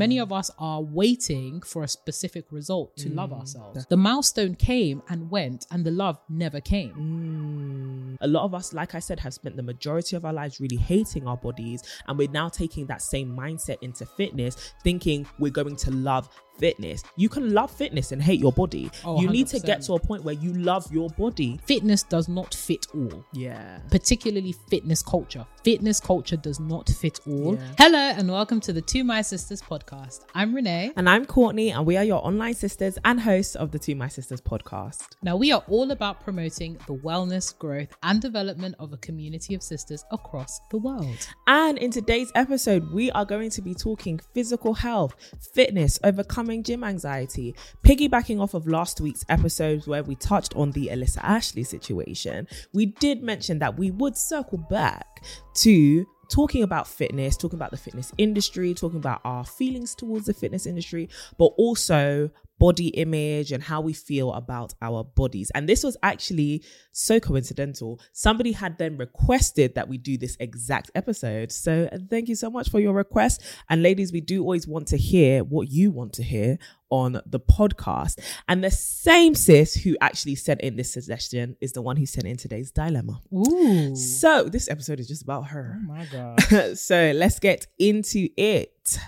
[0.00, 0.22] Many mm.
[0.22, 3.40] of us are waiting for a specific result to love mm.
[3.40, 3.84] ourselves.
[3.84, 8.16] The milestone came and went, and the love never came.
[8.16, 8.16] Mm.
[8.22, 10.78] A lot of us, like I said, have spent the majority of our lives really
[10.78, 15.76] hating our bodies, and we're now taking that same mindset into fitness, thinking we're going
[15.76, 17.02] to love fitness.
[17.16, 18.90] You can love fitness and hate your body.
[19.04, 21.58] Oh, you need to get to a point where you love your body.
[21.64, 23.24] Fitness does not fit all.
[23.32, 23.78] Yeah.
[23.90, 25.46] particularly fitness culture.
[25.64, 27.54] Fitness culture does not fit all.
[27.54, 27.62] Yeah.
[27.78, 30.20] Hello and welcome to the Two My Sisters podcast.
[30.34, 30.92] I'm Renee.
[30.96, 34.08] And I'm Courtney, and we are your online sisters and hosts of the Two My
[34.08, 35.02] Sisters podcast.
[35.22, 39.62] Now, we are all about promoting the wellness, growth, and development of a community of
[39.62, 41.26] sisters across the world.
[41.46, 45.14] And in today's episode, we are going to be talking physical health,
[45.54, 50.88] fitness, overcoming gym anxiety, piggybacking off of last week's episodes where we touched on the
[50.88, 52.46] Alyssa Ashley situation.
[52.72, 57.76] We did mention that we would circle back to talking about fitness, talking about the
[57.76, 63.62] fitness industry, talking about our feelings towards the fitness industry, but also body image and
[63.62, 65.50] how we feel about our bodies.
[65.54, 67.98] And this was actually so coincidental.
[68.12, 71.50] Somebody had then requested that we do this exact episode.
[71.50, 73.42] So uh, thank you so much for your request.
[73.70, 76.58] And ladies, we do always want to hear what you want to hear
[76.90, 78.20] on the podcast.
[78.46, 82.26] And the same sis who actually sent in this suggestion is the one who sent
[82.26, 83.20] in today's dilemma.
[83.34, 83.96] Ooh.
[83.96, 85.78] So this episode is just about her.
[85.80, 86.76] Oh my God.
[86.76, 88.98] so let's get into it.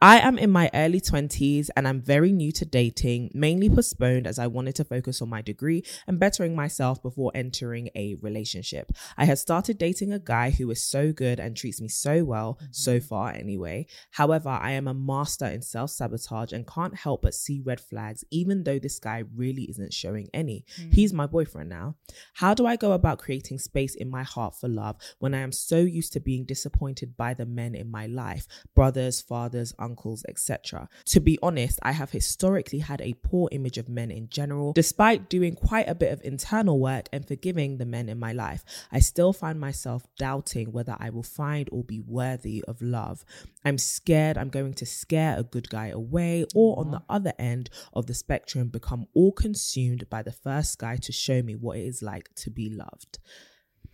[0.00, 4.38] I am in my early 20s and I'm very new to dating, mainly postponed as
[4.38, 8.92] I wanted to focus on my degree and bettering myself before entering a relationship.
[9.16, 12.60] I had started dating a guy who is so good and treats me so well,
[12.70, 13.08] so mm-hmm.
[13.08, 13.86] far anyway.
[14.12, 18.22] However, I am a master in self sabotage and can't help but see red flags,
[18.30, 20.64] even though this guy really isn't showing any.
[20.92, 21.16] He's mm.
[21.16, 21.96] my boyfriend now.
[22.34, 25.50] How do I go about creating space in my heart for love when I am
[25.50, 29.87] so used to being disappointed by the men in my life, brothers, fathers, uncles,
[30.28, 30.88] etc.?
[31.06, 34.72] To be honest, I have historically had a poor image of men in general.
[34.72, 38.64] Despite doing quite a bit of internal work and forgiving the men in my life,
[38.92, 43.24] I still find myself doubting whether I will find or be worthy of love.
[43.64, 47.70] I'm scared I'm going to scare a good guy away, or on the other end
[47.92, 51.82] of the spectrum, become all consumed by the first guy to show me what it
[51.82, 53.18] is like to be loved.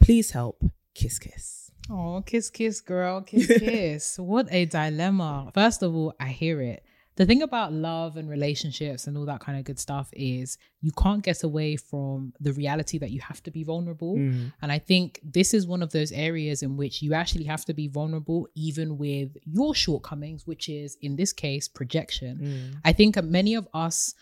[0.01, 0.63] Please help.
[0.95, 1.71] Kiss, kiss.
[1.91, 4.19] Oh, kiss, kiss, girl, kiss, kiss.
[4.19, 5.51] what a dilemma.
[5.55, 6.85] First of all, I hear it.
[7.17, 10.91] The thing about love and relationships and all that kind of good stuff is you
[10.99, 14.17] can't get away from the reality that you have to be vulnerable.
[14.17, 14.53] Mm.
[14.61, 17.75] And I think this is one of those areas in which you actually have to
[17.75, 22.39] be vulnerable, even with your shortcomings, which is in this case, projection.
[22.39, 22.81] Mm.
[22.85, 24.15] I think many of us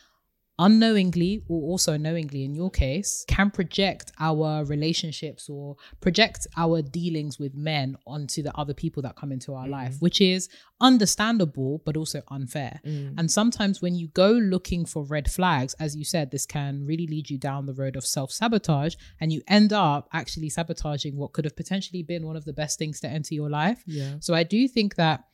[0.58, 7.38] unknowingly or also knowingly in your case can project our relationships or project our dealings
[7.38, 10.04] with men onto the other people that come into our life mm-hmm.
[10.04, 10.48] which is
[10.80, 12.80] understandable but also unfair.
[12.84, 13.14] Mm.
[13.18, 17.06] And sometimes when you go looking for red flags as you said this can really
[17.06, 21.44] lead you down the road of self-sabotage and you end up actually sabotaging what could
[21.44, 23.82] have potentially been one of the best things to enter your life.
[23.86, 24.14] Yeah.
[24.20, 25.24] so i do think that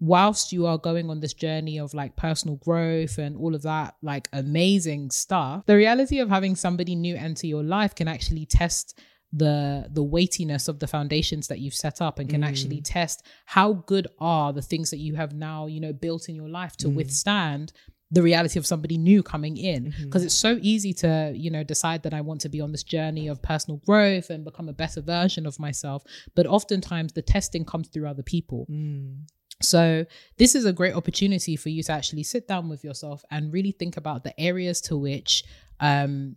[0.00, 3.94] whilst you are going on this journey of like personal growth and all of that
[4.02, 8.98] like amazing stuff the reality of having somebody new enter your life can actually test
[9.32, 12.84] the the weightiness of the foundations that you've set up and can actually mm.
[12.84, 16.48] test how good are the things that you have now you know built in your
[16.48, 16.96] life to mm.
[16.96, 17.72] withstand
[18.10, 19.86] the reality of somebody new coming in.
[19.86, 20.04] Mm-hmm.
[20.04, 22.82] Because it's so easy to you know decide that i want to be on this
[22.82, 26.02] journey of personal growth and become a better version of myself
[26.34, 29.16] but oftentimes the testing comes through other people mm.
[29.60, 30.06] So,
[30.38, 33.72] this is a great opportunity for you to actually sit down with yourself and really
[33.72, 35.44] think about the areas to which
[35.80, 36.36] um,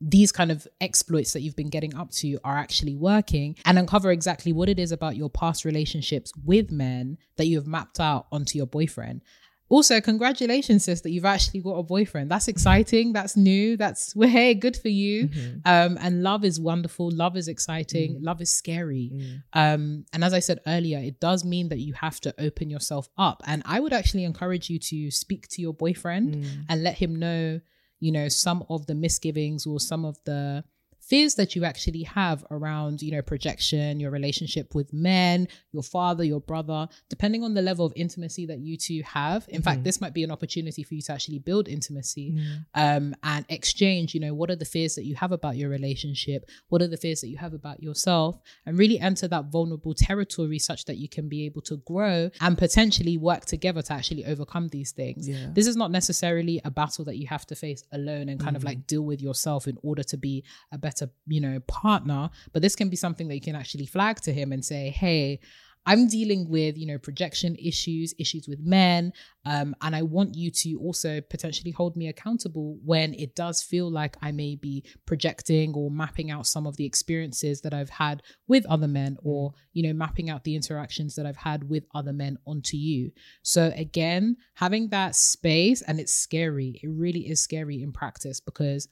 [0.00, 4.10] these kind of exploits that you've been getting up to are actually working and uncover
[4.10, 8.26] exactly what it is about your past relationships with men that you have mapped out
[8.32, 9.22] onto your boyfriend.
[9.70, 12.28] Also, congratulations, sis, that you've actually got a boyfriend.
[12.28, 13.12] That's exciting.
[13.12, 13.76] That's new.
[13.76, 15.28] That's hey, good for you.
[15.64, 17.10] Um, and love is wonderful.
[17.12, 18.18] Love is exciting.
[18.20, 19.12] Love is scary.
[19.52, 23.08] Um, and as I said earlier, it does mean that you have to open yourself
[23.16, 23.42] up.
[23.46, 26.34] And I would actually encourage you to speak to your boyfriend
[26.68, 27.60] and let him know,
[28.00, 30.64] you know, some of the misgivings or some of the
[31.10, 36.22] fears that you actually have around, you know, projection, your relationship with men, your father,
[36.22, 39.44] your brother, depending on the level of intimacy that you two have.
[39.48, 39.64] In mm-hmm.
[39.64, 42.60] fact, this might be an opportunity for you to actually build intimacy mm-hmm.
[42.76, 46.48] um, and exchange, you know, what are the fears that you have about your relationship?
[46.68, 48.38] What are the fears that you have about yourself?
[48.64, 52.56] And really enter that vulnerable territory such that you can be able to grow and
[52.56, 55.28] potentially work together to actually overcome these things.
[55.28, 55.48] Yeah.
[55.52, 58.56] This is not necessarily a battle that you have to face alone and kind mm-hmm.
[58.56, 62.30] of like deal with yourself in order to be a better, you know, partner.
[62.52, 65.40] But this can be something that you can actually flag to him and say, hey,
[65.86, 69.12] I'm dealing with, you know, projection issues, issues with men.
[69.46, 73.90] Um, and I want you to also potentially hold me accountable when it does feel
[73.90, 78.22] like I may be projecting or mapping out some of the experiences that I've had
[78.46, 82.12] with other men or, you know, mapping out the interactions that I've had with other
[82.12, 83.12] men onto you.
[83.42, 88.86] So again, having that space, and it's scary, it really is scary in practice because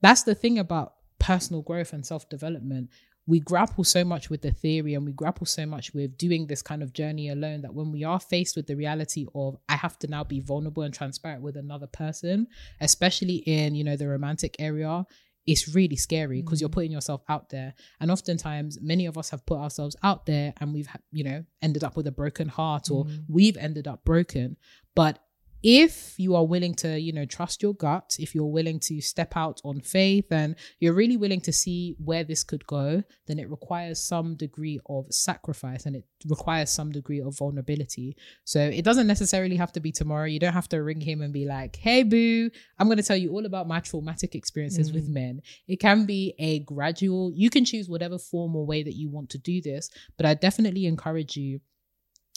[0.00, 2.90] that's the thing about personal growth and self development
[3.26, 6.62] we grapple so much with the theory and we grapple so much with doing this
[6.62, 9.98] kind of journey alone that when we are faced with the reality of I have
[10.00, 12.48] to now be vulnerable and transparent with another person,
[12.80, 15.06] especially in, you know, the romantic area,
[15.46, 16.62] it's really scary because mm.
[16.62, 17.74] you're putting yourself out there.
[18.00, 21.84] And oftentimes many of us have put ourselves out there and we've, you know, ended
[21.84, 23.24] up with a broken heart or mm.
[23.28, 24.56] we've ended up broken.
[24.96, 25.20] But
[25.62, 29.32] if you are willing to you know trust your gut if you're willing to step
[29.36, 33.50] out on faith and you're really willing to see where this could go then it
[33.50, 38.16] requires some degree of sacrifice and it requires some degree of vulnerability.
[38.44, 40.26] So it doesn't necessarily have to be tomorrow.
[40.26, 43.16] You don't have to ring him and be like hey boo i'm going to tell
[43.16, 44.94] you all about my traumatic experiences mm.
[44.94, 45.40] with men.
[45.66, 49.30] It can be a gradual you can choose whatever form or way that you want
[49.30, 51.60] to do this but i definitely encourage you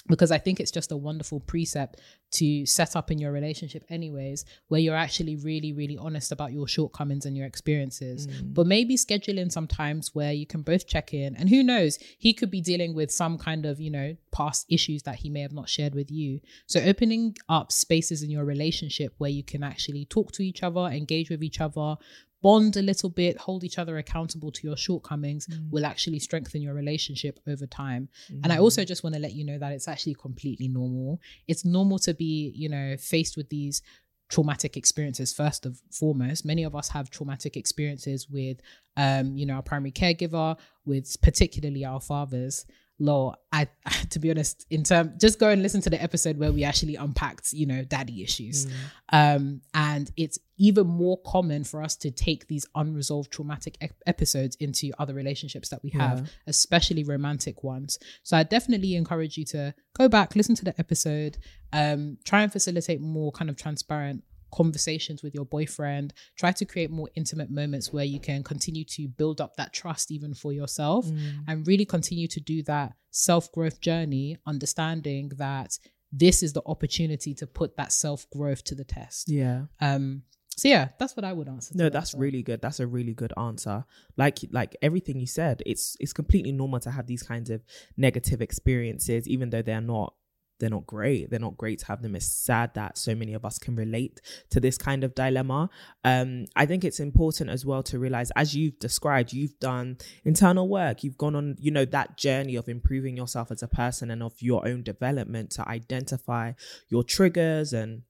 [0.08, 2.00] because I think it's just a wonderful precept
[2.34, 6.68] to set up in your relationship, anyways, where you're actually really, really honest about your
[6.68, 8.28] shortcomings and your experiences.
[8.28, 8.54] Mm.
[8.54, 11.36] But maybe scheduling some times where you can both check in.
[11.36, 15.04] And who knows, he could be dealing with some kind of, you know, past issues
[15.04, 16.40] that he may have not shared with you.
[16.68, 20.82] So opening up spaces in your relationship where you can actually talk to each other,
[20.82, 21.96] engage with each other,
[22.46, 25.68] bond a little bit, hold each other accountable to your shortcomings mm.
[25.72, 28.08] will actually strengthen your relationship over time.
[28.32, 28.42] Mm.
[28.44, 28.88] And I also mm.
[28.88, 31.20] just want to let you know that it's actually completely normal.
[31.48, 33.82] It's normal to be, you know, faced with these
[34.30, 38.58] traumatic experiences first and foremost many of us have traumatic experiences with
[38.98, 42.66] um you know our primary caregiver with particularly our fathers
[43.00, 43.68] law i
[44.10, 46.96] to be honest in term just go and listen to the episode where we actually
[46.96, 48.72] unpacked you know daddy issues mm.
[49.12, 54.56] um and it's even more common for us to take these unresolved traumatic ep- episodes
[54.62, 56.26] into other relationships that we have yeah.
[56.48, 61.38] especially romantic ones so i definitely encourage you to go back listen to the episode
[61.74, 64.24] um try and facilitate more kind of transparent
[64.56, 66.14] conversations with your boyfriend.
[66.38, 70.12] Try to create more intimate moments where you can continue to build up that trust
[70.12, 71.44] even for yourself mm.
[71.48, 75.78] and really continue to do that self growth journey, understanding that
[76.12, 79.30] this is the opportunity to put that self growth to the test.
[79.30, 79.66] Yeah.
[79.82, 80.24] Um,
[80.58, 81.74] so yeah, that's what I would answer.
[81.76, 82.62] No, that's really good.
[82.62, 83.84] That's a really good answer.
[84.16, 87.62] Like like everything you said, it's it's completely normal to have these kinds of
[87.98, 90.14] negative experiences, even though they're not
[90.60, 91.30] they're not great.
[91.30, 92.16] They're not great to have them.
[92.16, 94.22] It's sad that so many of us can relate
[94.52, 95.70] to this kind of dilemma.
[96.04, 100.68] Um, I think it's important as well to realize, as you've described, you've done internal
[100.70, 101.04] work.
[101.04, 104.34] You've gone on, you know, that journey of improving yourself as a person and of
[104.40, 106.54] your own development to identify
[106.90, 108.04] your triggers and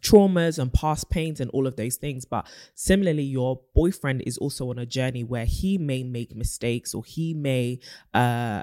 [0.00, 2.24] traumas and past pains and all of those things.
[2.24, 7.04] But similarly, your boyfriend is also on a journey where he may make mistakes or
[7.04, 7.80] he may
[8.12, 8.62] uh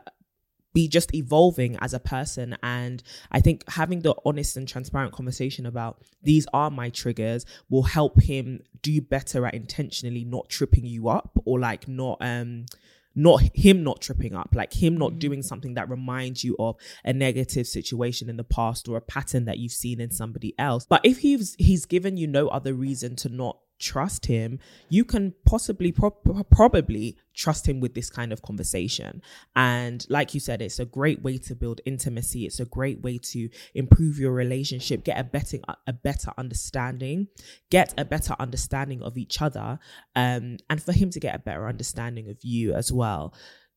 [0.74, 2.58] be just evolving as a person.
[2.64, 7.84] And I think having the honest and transparent conversation about these are my triggers will
[7.84, 12.66] help him do better at intentionally not tripping you up or like not um
[13.14, 15.20] not him not tripping up like him not mm.
[15.20, 19.46] doing something that reminds you of a negative situation in the past or a pattern
[19.46, 23.16] that you've seen in somebody else but if he's he's given you no other reason
[23.16, 24.60] to not trust him,
[24.90, 29.22] you can possibly, pro- probably trust him with this kind of conversation.
[29.56, 32.46] And like you said, it's a great way to build intimacy.
[32.46, 35.58] It's a great way to improve your relationship, get a better,
[35.88, 37.28] a better understanding,
[37.70, 39.80] get a better understanding of each other,
[40.16, 43.34] um, and for him to get a better understanding of you as well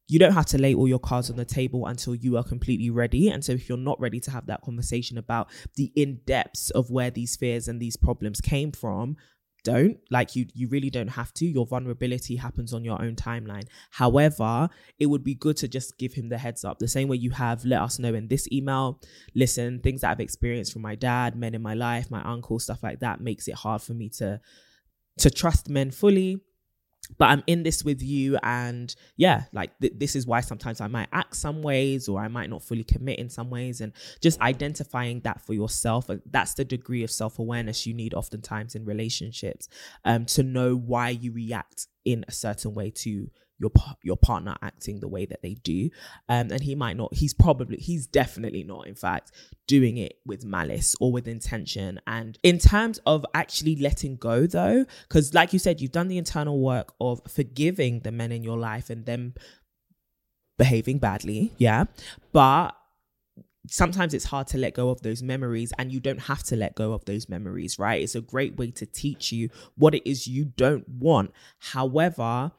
[0.06, 2.90] you don't have to lay all your cards on the table until you are completely
[2.90, 3.30] ready.
[3.30, 6.90] And so, if you're not ready to have that conversation about the in depths of
[6.90, 9.16] where these fears and these problems came from,
[9.64, 11.46] don't like you you really don't have to.
[11.46, 13.66] Your vulnerability happens on your own timeline.
[13.90, 14.68] However
[14.98, 16.78] it would be good to just give him the heads up.
[16.78, 19.00] The same way you have let us know in this email
[19.34, 22.82] listen things that i've experienced from my dad men in my life my uncle stuff
[22.82, 24.40] like that makes it hard for me to
[25.18, 26.40] to trust men fully
[27.18, 30.86] but I'm in this with you, and yeah, like th- this is why sometimes I
[30.86, 34.40] might act some ways, or I might not fully commit in some ways, and just
[34.40, 39.68] identifying that for yourself, that's the degree of self awareness you need oftentimes in relationships,
[40.04, 43.70] um, to know why you react in a certain way to your
[44.02, 45.90] your partner acting the way that they do.
[46.28, 49.32] Um and he might not he's probably he's definitely not in fact
[49.66, 52.00] doing it with malice or with intention.
[52.06, 56.18] And in terms of actually letting go though because like you said you've done the
[56.18, 59.34] internal work of forgiving the men in your life and them
[60.58, 61.84] behaving badly yeah?
[62.32, 62.72] But
[63.66, 66.74] sometimes it's hard to let go of those memories and you don't have to let
[66.74, 68.02] go of those memories right?
[68.02, 71.32] It's a great way to teach you what it is you don't want.
[71.58, 72.52] However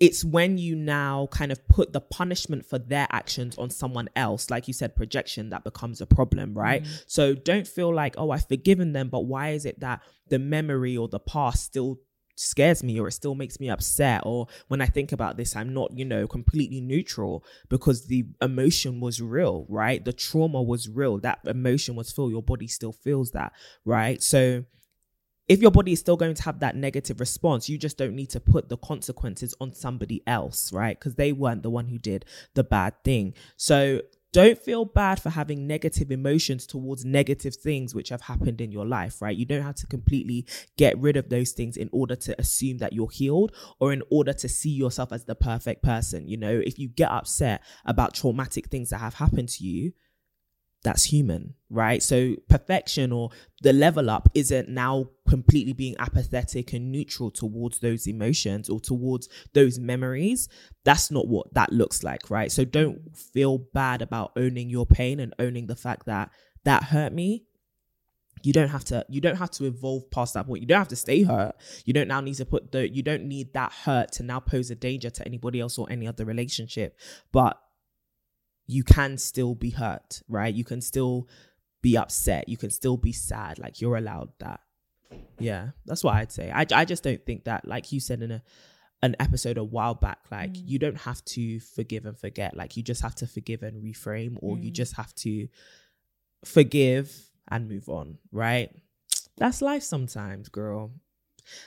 [0.00, 4.50] it's when you now kind of put the punishment for their actions on someone else
[4.50, 6.82] like you said projection that becomes a problem right?
[6.82, 7.04] Mm.
[7.06, 10.96] so don't feel like oh i've forgiven them but why is it that the memory
[10.96, 11.98] or the past still
[12.40, 14.22] scares me or it still makes me upset?
[14.24, 19.00] Or when i think about this i'm not you know completely neutral because the emotion
[19.00, 20.04] was real right?
[20.04, 21.18] The trauma was real.
[21.18, 23.52] That emotion was feel your body still feels that
[23.84, 24.22] right?
[24.22, 24.64] So
[25.50, 28.30] if your body is still going to have that negative response, you just don't need
[28.30, 30.96] to put the consequences on somebody else, right?
[30.96, 33.34] Because they weren't the one who did the bad thing.
[33.56, 34.02] So
[34.32, 38.86] don't feel bad for having negative emotions towards negative things which have happened in your
[38.86, 39.36] life, right?
[39.36, 42.92] You don't have to completely get rid of those things in order to assume that
[42.92, 46.28] you're healed or in order to see yourself as the perfect person.
[46.28, 49.94] You know, if you get upset about traumatic things that have happened to you,
[50.82, 52.02] that's human, right?
[52.02, 58.06] So perfection or the level up isn't now completely being apathetic and neutral towards those
[58.06, 60.48] emotions or towards those memories.
[60.84, 62.50] That's not what that looks like, right?
[62.50, 66.30] So don't feel bad about owning your pain and owning the fact that
[66.64, 67.44] that hurt me.
[68.42, 70.62] You don't have to you don't have to evolve past that point.
[70.62, 71.56] You don't have to stay hurt.
[71.84, 74.70] You don't now need to put the you don't need that hurt to now pose
[74.70, 76.98] a danger to anybody else or any other relationship.
[77.32, 77.60] But
[78.70, 80.54] you can still be hurt, right?
[80.54, 81.28] You can still
[81.82, 82.48] be upset.
[82.48, 83.58] You can still be sad.
[83.58, 84.60] Like you're allowed that.
[85.38, 86.52] Yeah, that's what I'd say.
[86.54, 88.42] I, I just don't think that, like you said in a
[89.02, 90.62] an episode a while back, like mm.
[90.62, 92.54] you don't have to forgive and forget.
[92.56, 94.62] Like you just have to forgive and reframe, or mm.
[94.62, 95.48] you just have to
[96.44, 97.12] forgive
[97.48, 98.70] and move on, right?
[99.36, 100.92] That's life sometimes, girl.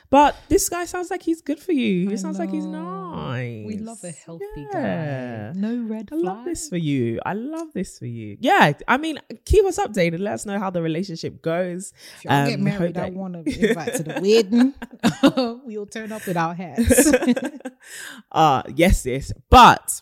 [0.10, 2.08] But this guy sounds like he's good for you.
[2.08, 2.46] He I sounds know.
[2.46, 3.66] like he's nice.
[3.66, 5.52] We love a healthy yeah.
[5.54, 5.60] guy.
[5.60, 7.20] No red I love this for you.
[7.26, 8.38] I love this for you.
[8.40, 10.20] Yeah, I mean, keep us updated.
[10.20, 11.94] Let us know how the relationship goes.
[12.24, 15.62] If um, get married, I want to invite to the wedding.
[15.66, 17.12] we'll turn up with our hats.
[18.32, 19.32] uh yes, yes.
[19.50, 20.02] But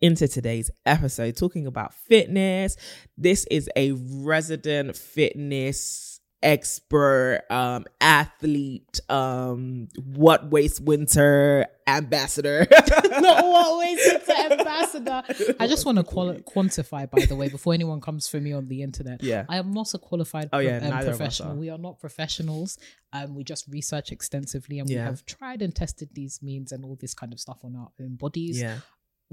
[0.00, 2.76] into today's episode talking about fitness.
[3.16, 6.13] This is a resident fitness
[6.44, 12.66] expert, um, athlete, um, what waste winter ambassador.
[12.70, 15.22] Not what waste winter ambassador.
[15.58, 18.68] I just want to quali- quantify, by the way, before anyone comes for me on
[18.68, 19.22] the internet.
[19.22, 21.56] Yeah, I am not a qualified oh, yeah, um, professional.
[21.56, 22.78] We are not professionals.
[23.12, 24.98] Um, we just research extensively and yeah.
[24.98, 27.88] we have tried and tested these means and all this kind of stuff on our
[28.00, 28.60] own bodies.
[28.60, 28.78] Yeah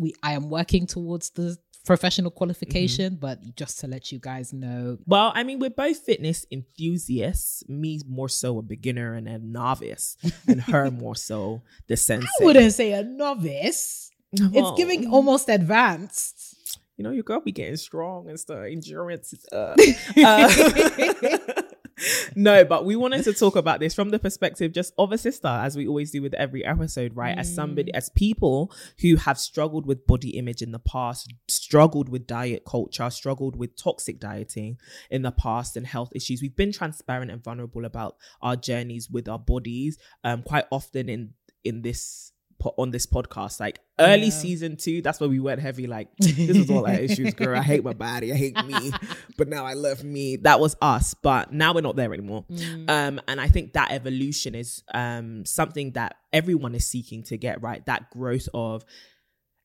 [0.01, 3.19] we I am working towards the professional qualification, mm-hmm.
[3.19, 4.97] but just to let you guys know.
[5.05, 7.63] Well, I mean, we're both fitness enthusiasts.
[7.67, 10.17] Me more so a beginner and a novice,
[10.47, 12.27] and her more so the sensei.
[12.41, 14.11] I wouldn't say a novice.
[14.33, 16.79] Well, it's giving almost advanced.
[16.97, 18.65] You know, your girl be getting strong and stuff.
[18.65, 19.77] Endurance is up.
[20.23, 21.61] Uh,
[22.35, 25.47] no, but we wanted to talk about this from the perspective just of a sister,
[25.47, 27.35] as we always do with every episode, right?
[27.35, 27.39] Mm.
[27.39, 32.27] As somebody, as people who have struggled with body image in the past, struggled with
[32.27, 34.77] diet culture, struggled with toxic dieting
[35.09, 36.41] in the past and health issues.
[36.41, 39.97] We've been transparent and vulnerable about our journeys with our bodies.
[40.23, 42.31] Um, quite often in in this
[42.77, 43.59] on this podcast.
[43.59, 44.29] Like early yeah.
[44.29, 45.87] season two, that's where we went heavy.
[45.87, 47.57] Like this is all our issues, girl.
[47.57, 48.91] I hate my body, I hate me,
[49.37, 50.37] but now I love me.
[50.37, 52.45] That was us, but now we're not there anymore.
[52.51, 52.89] Mm.
[52.89, 57.61] Um, and I think that evolution is um something that everyone is seeking to get
[57.61, 57.85] right.
[57.85, 58.85] That growth of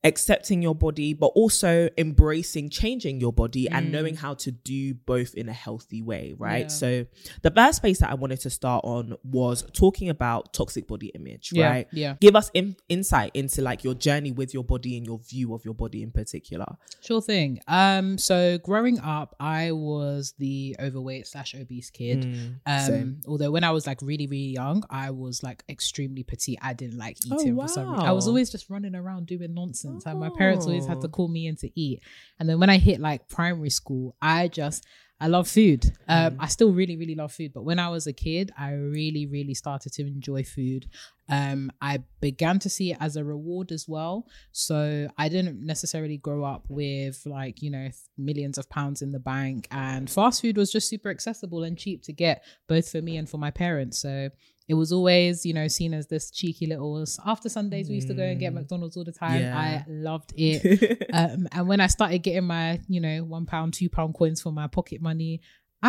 [0.07, 3.77] accepting your body, but also embracing changing your body mm.
[3.77, 6.63] and knowing how to do both in a healthy way, right?
[6.63, 6.69] Yeah.
[6.69, 7.07] So,
[7.43, 11.51] the first space that I wanted to start on was talking about toxic body image,
[11.53, 11.89] yeah, right?
[11.93, 12.15] Yeah.
[12.21, 15.65] Give us in- insight into like your journey with your body and your view of
[15.65, 16.77] your body in particular.
[17.01, 17.61] Sure thing.
[17.67, 22.23] Um, so growing up, I was the overweight slash obese kid.
[22.23, 23.21] Mm, um, same.
[23.27, 26.59] although when I was like really, really young, I was like extremely petite.
[26.63, 27.67] I didn't like oh, eating oh, wow.
[27.67, 28.07] for some reason.
[28.07, 30.19] I was always just running around doing nonsense time.
[30.19, 31.11] My parents always had to oh.
[31.11, 32.03] call me in to eat.
[32.39, 34.87] And then when I hit like primary school, I just
[35.19, 35.87] I love food.
[36.09, 36.37] Um, mm.
[36.41, 37.53] I still really, really love food.
[37.55, 40.87] But when I was a kid, I really, really started to enjoy food.
[41.29, 44.27] Um, I began to see it as a reward as well.
[44.53, 47.89] So I didn't necessarily grow up with like, you know,
[48.19, 52.03] millions of pounds in the bank and fast food was just super accessible and cheap
[52.05, 53.99] to get both for me and for my parents.
[53.99, 54.29] So
[54.69, 57.05] it was always, you know, seen as this cheeky little.
[57.25, 58.57] After Sundays, we used to go and get Mm.
[58.57, 59.41] McDonald's all the time.
[59.41, 59.57] Yeah.
[59.57, 61.07] I loved it.
[61.13, 64.51] um, and when I started getting my, you know, one pound, two pound coins for
[64.53, 65.41] my pocket money,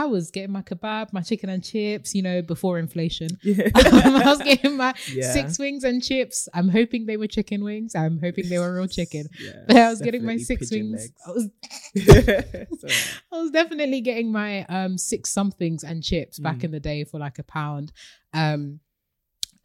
[0.01, 3.29] I was getting my kebab, my chicken and chips, you know, before inflation.
[3.45, 5.31] I was getting my Yeah.
[5.37, 6.47] six wings and chips.
[6.53, 7.95] I'm hoping they were chicken wings.
[7.95, 9.23] I'm hoping they were real chicken.
[9.47, 11.01] Yeah, But I was getting my six wings.
[11.27, 11.45] I was
[13.33, 16.65] I was definitely getting my um six somethings and chips back Mm.
[16.65, 17.91] in the day for like a pound.
[18.33, 18.79] Um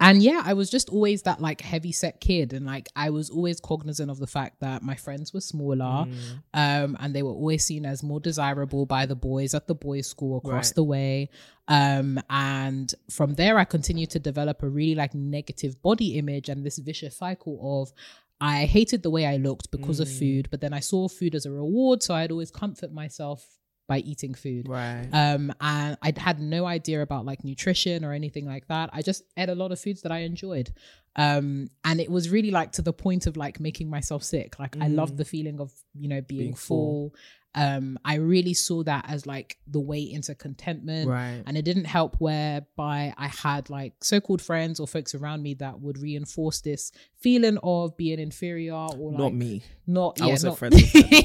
[0.03, 3.31] and yeah, I was just always that like heavy set kid and like I was
[3.31, 6.09] always cognizant of the fact that my friends were smaller mm,
[6.53, 10.07] um and they were always seen as more desirable by the boys at the boys
[10.09, 10.75] school across Right.
[10.75, 11.31] the way
[11.69, 16.65] um and from there I continued to develop a really like negative body image and
[16.67, 17.93] this vicious cycle of
[18.41, 20.19] I hated the way I looked because of Mm.
[20.19, 23.47] food but then I saw food as a reward so I'd always comfort myself
[23.89, 25.09] by eating food right.
[25.13, 29.23] um and i had no idea about like nutrition or anything like that i just
[29.37, 30.71] ate a lot of foods that i enjoyed
[31.17, 34.77] um and it was really like to the point of like making myself sick like
[34.81, 35.19] i loved Mm.
[35.19, 37.11] the feeling of you know being, Being full.
[37.11, 37.15] full.
[37.55, 41.43] Um i really saw that as like the way into contentment right.
[41.47, 45.81] and it didn't help whereby i had like so-called friends or folks around me that
[45.81, 49.63] would reinforce this feeling of being inferior or like Not me.
[49.87, 50.81] not I yeah, wasn't not- them.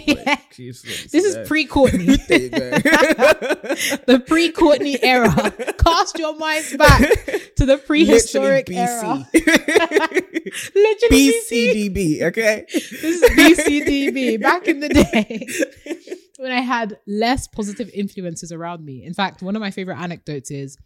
[0.05, 0.13] Yeah.
[0.25, 1.35] Like, this is is
[2.29, 2.69] you go.
[4.05, 5.51] the pre-Courtney era.
[5.83, 7.09] Cast your minds back
[7.57, 9.27] to the prehistoric era.
[9.33, 10.71] BC.
[10.75, 12.65] Literally BCDB, okay?
[12.71, 14.41] This is BCDB.
[14.41, 15.45] Back in the day,
[16.37, 19.03] when I had less positive influences around me.
[19.03, 20.77] In fact, one of my favorite anecdotes is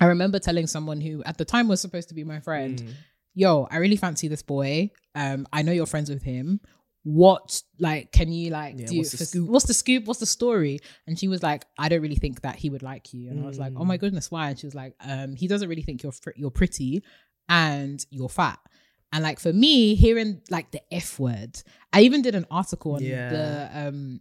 [0.00, 2.92] I remember telling someone who at the time was supposed to be my friend, Mm.
[3.34, 4.90] yo, I really fancy this boy.
[5.14, 6.60] Um, I know you're friends with him.
[7.08, 9.48] What like can you like Yeah, do what's the scoop?
[9.48, 10.06] what's the scoop?
[10.06, 10.80] What's the story?
[11.06, 13.30] And she was like, I don't really think that he would like you.
[13.30, 13.86] And I was like, oh Mm.
[13.86, 14.50] my goodness, why?
[14.50, 17.04] And she was like, um, he doesn't really think you're fr- you're pretty
[17.48, 18.58] and you're fat.
[19.12, 23.02] And like for me, hearing like the F word, I even did an article on
[23.04, 23.30] Yeah.
[23.30, 24.20] the um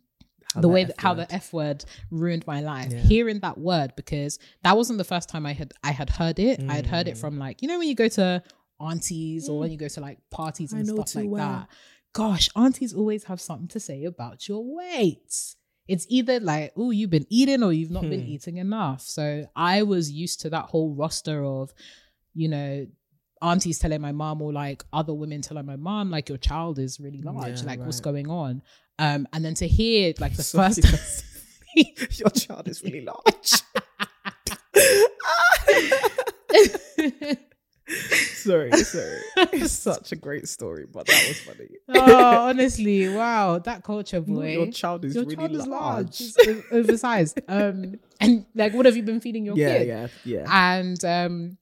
[0.53, 1.27] How the way that, how word.
[1.27, 2.91] the F word ruined my life.
[2.93, 2.99] Yeah.
[2.99, 6.61] Hearing that word because that wasn't the first time I had I had heard it.
[6.69, 7.21] I had heard it Mm.
[7.21, 8.43] from like you know when you go to
[8.79, 11.49] aunties or when you go to like parties I and know stuff too like well.
[11.51, 11.69] that.
[12.15, 15.35] Gosh, aunties always have something to say about your weight.
[15.87, 18.27] It's either like, oh, you've been eating or you've not been Hmm.
[18.35, 19.01] eating enough.
[19.01, 21.73] So I was used to that whole roster of,
[22.33, 22.87] you know,
[23.41, 27.01] aunties telling my mom or like other women telling my mom like your child is
[27.01, 28.63] really large Yeah, like what's going on
[28.97, 31.25] um and then to hear like the Sorry, first
[32.17, 33.61] Your child is really large.
[37.87, 39.19] sorry, sorry.
[39.53, 41.69] It's such a great story, but that was funny.
[41.89, 46.21] oh honestly wow that culture boy Your child is Your really child is large.
[46.47, 50.39] O- oversized um and like what have you been feeding your yeah, kid yeah, yeah.
[50.39, 50.77] Yeah.
[50.77, 51.57] And um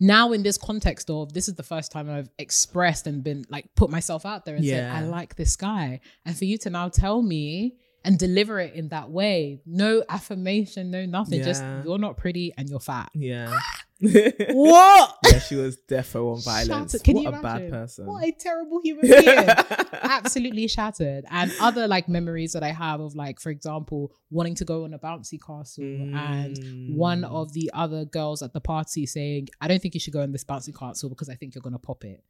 [0.00, 3.66] now in this context of this is the first time I've expressed and been like
[3.74, 6.88] put myself out there and said I like this guy and for you to now
[6.88, 12.16] tell me and deliver it in that way no affirmation no nothing just you're not
[12.16, 13.58] pretty and you're fat yeah.
[14.00, 16.92] What yeah, she was defo on violence.
[16.92, 17.04] Shattered.
[17.04, 17.70] Can what you a imagine?
[17.70, 18.06] bad person.
[18.06, 19.24] what a terrible human being
[20.02, 24.64] absolutely shattered and other like memories that I have of like for example wanting to
[24.64, 27.30] go on a bouncy castle and one Mm.
[27.30, 30.32] of the other girls at the party saying, I don't think you should go on
[30.32, 32.22] this bouncy castle because I think you're going to pop it.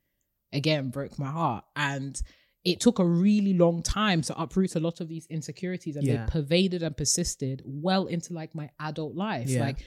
[0.52, 1.64] Again, broke my heart.
[1.76, 2.20] And
[2.64, 6.24] it took a really long time to uproot a lot of these insecurities and Yeah.
[6.26, 9.48] they pervaded and persisted well into like my adult life.
[9.48, 9.60] Yeah.
[9.60, 9.84] Like,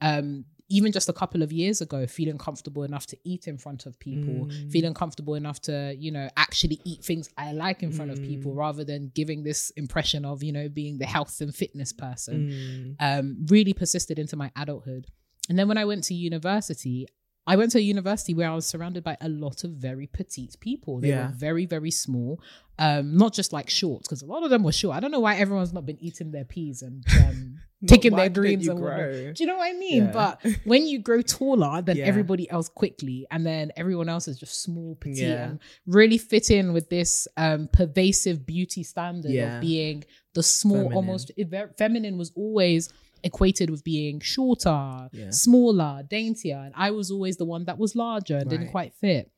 [0.00, 3.84] um, even just a couple of years ago, feeling comfortable enough to eat in front
[3.86, 4.70] of people, Mm.
[4.72, 8.26] feeling comfortable enough to, you know, actually eat things I like in front of Mm.
[8.26, 12.48] people rather than giving this impression of, you know, being the health and fitness person
[12.48, 12.96] Mm.
[13.00, 15.08] um, really persisted into my adulthood.
[15.48, 17.06] And then when I went to university,
[17.46, 20.56] I went to a university where I was surrounded by a lot of very petite
[20.60, 21.00] people.
[21.00, 21.26] They Yeah.
[21.28, 22.40] were very, very small.
[22.78, 24.96] Um, not just like shorts, because a lot of them were short.
[24.96, 28.42] I don't know why everyone's not been eating their peas and um, taking their didn't
[28.42, 29.34] greens you and whatnot.
[29.34, 30.04] Do you know what I mean?
[30.04, 30.12] Yeah.
[30.12, 32.04] But when you grow taller than Yeah.
[32.04, 35.50] everybody else quickly, and then everyone else is just small, petite, Yeah.
[35.50, 40.96] and really fit in with this um, pervasive beauty standard of being the small, Feminine.
[40.96, 41.30] almost
[41.78, 42.90] feminine was always
[43.22, 48.36] equated with being shorter, smaller, daintier, and I was always the one that was larger
[48.38, 49.30] and didn't quite fit.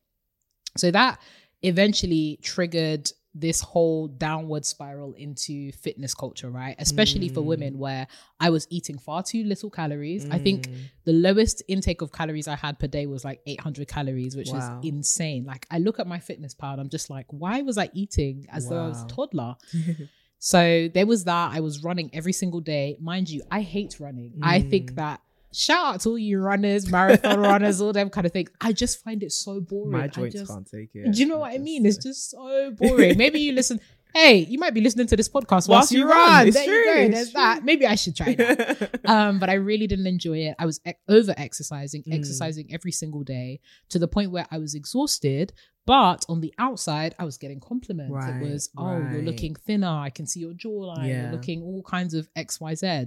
[0.77, 1.21] So that
[1.63, 6.75] eventually triggered this whole downward spiral into fitness culture, right?
[6.79, 7.47] Especially for Mm.
[7.47, 8.07] women, where
[8.39, 10.27] I was eating far too little calories.
[10.31, 10.75] I think Mm.
[11.05, 14.59] the lowest intake of calories I had per day was like 800 calories, which Wow.
[14.59, 15.45] is insane.
[15.47, 18.89] Like, I look at MyFitnessPal, I'm just like, why was I eating as though I
[18.89, 19.57] was a toddler?
[20.45, 21.53] So there was that.
[21.53, 22.97] I was running every single day.
[22.99, 24.33] Mind you, I hate running.
[24.43, 24.95] I think Mm.
[24.97, 25.21] that
[25.53, 28.51] shout out to all you runners, marathon runners, all them kind of things.
[28.61, 29.91] I just find it so boring.
[29.93, 31.13] My I joints just- can't take it.
[31.13, 31.87] Do you know what I mean?
[31.87, 33.17] It's just so boring.
[33.19, 33.81] Maybe you listen.
[34.15, 36.47] Hey, you might be listening to this podcast whilst, you run.
[36.47, 37.13] It's there true, you go.
[37.15, 37.41] There's true.
[37.41, 37.65] that.
[37.65, 39.01] Maybe I should try that.
[39.07, 40.55] um, but I really didn't enjoy it.
[40.59, 42.19] I was ex- over exercising, Mm.
[42.19, 45.55] exercising every single day to the point where I was exhausted.
[45.87, 48.13] But on the outside, I was getting compliments.
[48.13, 49.89] Right, it was, oh, you're looking thinner.
[49.89, 51.09] I can see your jawline.
[51.09, 51.23] Yeah.
[51.23, 53.07] You're looking all kinds of X, Y, Z.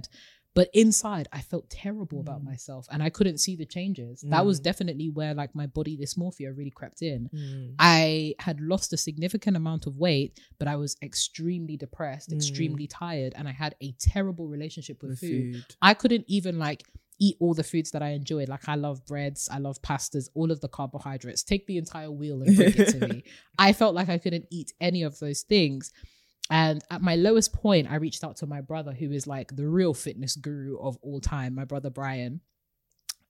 [0.56, 2.44] But inside, I felt terrible about Mm.
[2.52, 4.24] myself and I couldn't see the changes.
[4.34, 4.62] That was Mm.
[4.64, 7.28] definitely where like my body dysmorphia really crept in.
[7.28, 7.74] Mm.
[7.78, 12.36] I had lost a significant amount of weight, but I was extremely depressed, Mm.
[12.36, 15.54] extremely tired, and I had a terrible relationship with With food.
[15.56, 15.64] food.
[15.82, 16.82] I couldn't even like
[17.18, 18.48] eat all the foods that I enjoyed.
[18.48, 21.42] Like I love breads, I love pastas, all of the carbohydrates.
[21.42, 23.24] Take the entire wheel and bring it to me.
[23.58, 25.92] I felt like I couldn't eat any of those things.
[26.50, 29.66] And at my lowest point, I reached out to my brother, who is like the
[29.66, 32.40] real fitness guru of all time, my brother Brian.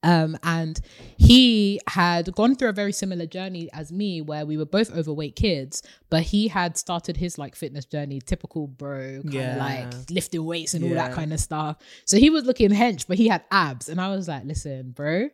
[0.02, 0.79] Um, and
[1.16, 5.35] he had gone through a very similar journey as me, where we were both overweight
[5.35, 9.57] kids, but he had started his like fitness journey, typical bro, kind of Yeah.
[9.59, 11.79] like lifting weights and all that kind of stuff.
[12.05, 13.88] So he was looking hench, but he had abs.
[13.88, 15.31] And I was like, listen, bro,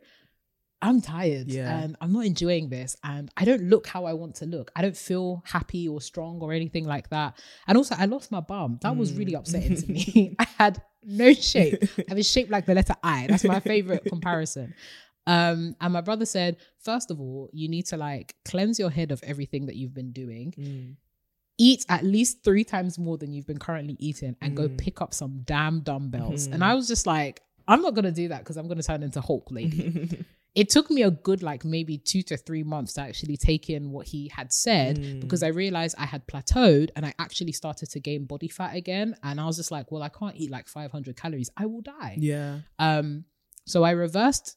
[0.82, 1.78] I'm tired Yeah.
[1.78, 2.96] and I'm not enjoying this.
[3.04, 4.70] And I don't look how I want to look.
[4.74, 7.38] I don't feel happy or strong or anything like that.
[7.68, 8.78] And also, I lost my bum.
[8.82, 9.38] That was really Mm.
[9.38, 10.34] upsetting to me.
[10.40, 11.82] I had no shape.
[12.10, 13.26] I was shaped like the letter I.
[13.28, 14.74] That's my favorite comparison.
[15.26, 19.12] Um, and my brother said, first of all, you need to like cleanse your head
[19.12, 20.96] of everything that you've been doing Mm.
[21.58, 24.78] eat at least three times more than you've been currently eating and go Mm.
[24.78, 26.48] pick up some damn dumbbells.
[26.48, 26.54] Mhm.
[26.54, 29.20] And I was just like, I'm not gonna do that because I'm gonna turn into
[29.20, 30.24] Hulk lady.
[30.54, 33.90] It took me a good like maybe two to three months to actually take in
[33.90, 35.20] what he had said Mm.
[35.20, 39.16] because I realized I had plateaued and I actually started to gain body fat again.
[39.22, 41.48] And I was just like, well, I can't eat like 500 calories.
[41.56, 42.16] I will die.
[42.18, 42.58] yeah.
[42.78, 43.24] Um,
[43.64, 44.56] so I reversed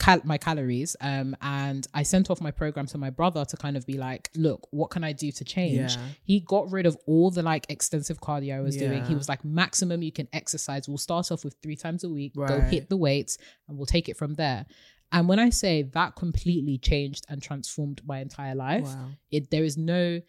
[0.00, 3.76] cal- my calories um, and I sent off my program to my brother to kind
[3.76, 5.94] of be like, look, what can I do to change?
[5.94, 6.02] Yeah.
[6.24, 9.04] He got rid of all the like extensive cardio I was doing.
[9.04, 10.88] He was like, maximum you can exercise.
[10.88, 12.48] We'll start off with three times a week, right.
[12.48, 14.66] go hit the weights, and we'll take it from there.
[15.12, 19.10] And when I say that completely changed and transformed my entire life, Wow.
[19.30, 20.20] it there is no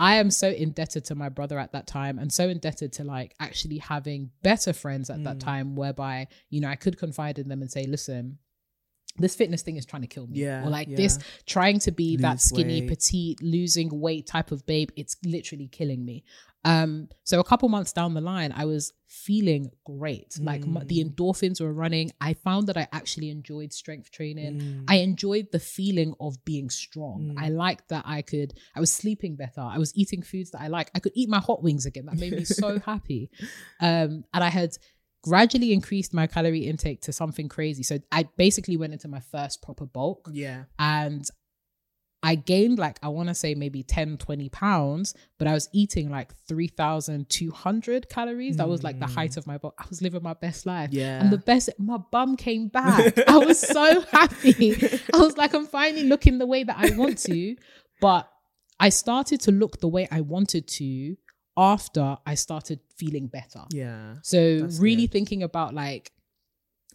[0.00, 3.34] I am so indebted to my brother at that time and so indebted to like
[3.40, 5.40] actually having better friends at that Mm.
[5.40, 8.38] time whereby, you know, I could confide in them and say, listen,
[9.16, 10.38] this fitness thing is trying to kill me.
[10.38, 10.96] Yeah, Or like yeah.
[10.98, 12.88] this trying to be that skinny, weight.
[12.90, 16.22] petite, losing weight type of babe, it's literally killing me.
[16.64, 20.38] Um, so a couple months down the line, I was feeling great.
[20.40, 21.14] Like m- the Mm.
[21.14, 22.10] endorphins were running.
[22.20, 24.60] I found that I actually enjoyed strength training.
[24.60, 24.84] Mm.
[24.88, 27.34] I enjoyed the feeling of being strong.
[27.36, 27.42] Mm.
[27.42, 29.60] I liked that I could, I was sleeping better.
[29.60, 30.90] I was eating foods that I like.
[30.94, 32.06] I could eat my hot wings again.
[32.06, 33.30] That made me so happy.
[33.80, 34.70] Um, and I had
[35.22, 37.82] gradually increased my calorie intake to something crazy.
[37.82, 40.64] So I basically went into my first proper bulk yeah.
[40.78, 41.24] and
[42.22, 46.10] I gained like, I want to say maybe 10, 20 pounds, but I was eating
[46.10, 48.56] like 3,200 calories.
[48.56, 49.14] That was like the Mm.
[49.14, 49.74] height of my bulk.
[49.78, 50.90] I was living my best life.
[50.92, 51.20] Yeah.
[51.20, 53.18] And the best, my bum came back.
[53.28, 54.76] I was so happy.
[55.14, 57.56] I was like, I'm finally looking the way that I want to.
[58.00, 58.30] But
[58.78, 61.16] I started to look the way I wanted to
[61.56, 63.64] after I started feeling better.
[63.72, 64.14] yeah.
[64.22, 65.12] So really good.
[65.12, 66.12] thinking about like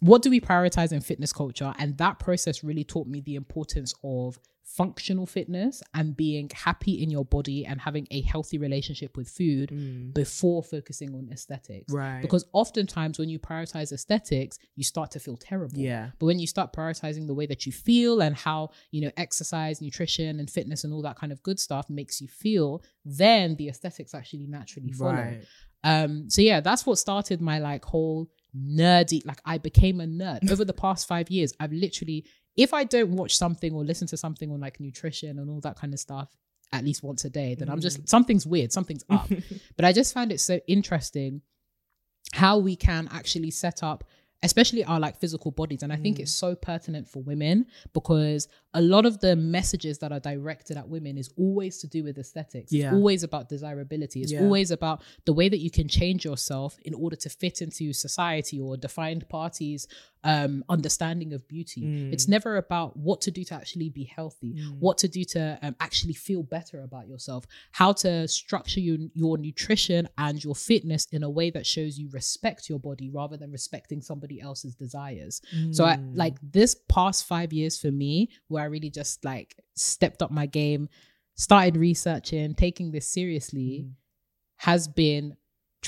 [0.08, 1.72] what do we prioritize in fitness culture?
[1.78, 7.08] And that process really taught me the importance of functional fitness and being happy in
[7.10, 10.12] your body and having a healthy relationship with food Mm.
[10.14, 11.92] before focusing on aesthetics.
[11.92, 12.20] Right.
[12.22, 15.78] Because oftentimes when you prioritize aesthetics, you start to feel terrible.
[15.78, 16.10] yeah.
[16.18, 19.80] But when you start prioritizing the way that you feel and how, you know, exercise,
[19.80, 23.68] nutrition, and fitness and all that kind of good stuff makes you feel, then the
[23.68, 25.12] aesthetics actually naturally follow.
[25.12, 25.44] Right.
[25.84, 30.50] Um, so yeah, that's what started my like whole nerdy, like I became a nerd.
[30.52, 32.24] Over the past five years, I've literally,
[32.56, 35.78] if I don't watch something or listen to something on like nutrition and all that
[35.78, 36.28] kind of stuff
[36.72, 38.08] at least once a day, then I'm just mm.
[38.08, 39.30] something's weird, something's up.
[39.76, 41.42] but I just found it so interesting
[42.32, 44.04] how we can actually set up
[44.44, 46.20] especially our like physical bodies and i think Mm.
[46.22, 50.88] it's so pertinent for women because a lot of the messages that are directed at
[50.88, 52.86] women is always to do with aesthetics Yeah.
[52.88, 54.42] it's always about desirability it's Yeah.
[54.42, 58.60] always about the way that you can change yourself in order to fit into society
[58.60, 59.86] or defined parties
[60.24, 62.12] um understanding of beauty Mm.
[62.12, 64.78] it's never about what to do to actually be healthy Mm.
[64.80, 69.36] what to do to um, actually feel better about yourself how to structure your, your
[69.38, 73.50] nutrition and your fitness in a way that shows you respect your body rather than
[73.52, 76.16] respecting somebody else's desires so I Mm.
[76.16, 80.46] like this past five years for me, where I really just like stepped up my
[80.46, 80.88] game,
[81.34, 83.92] started researching, taking this seriously, Mm.
[84.56, 85.36] has been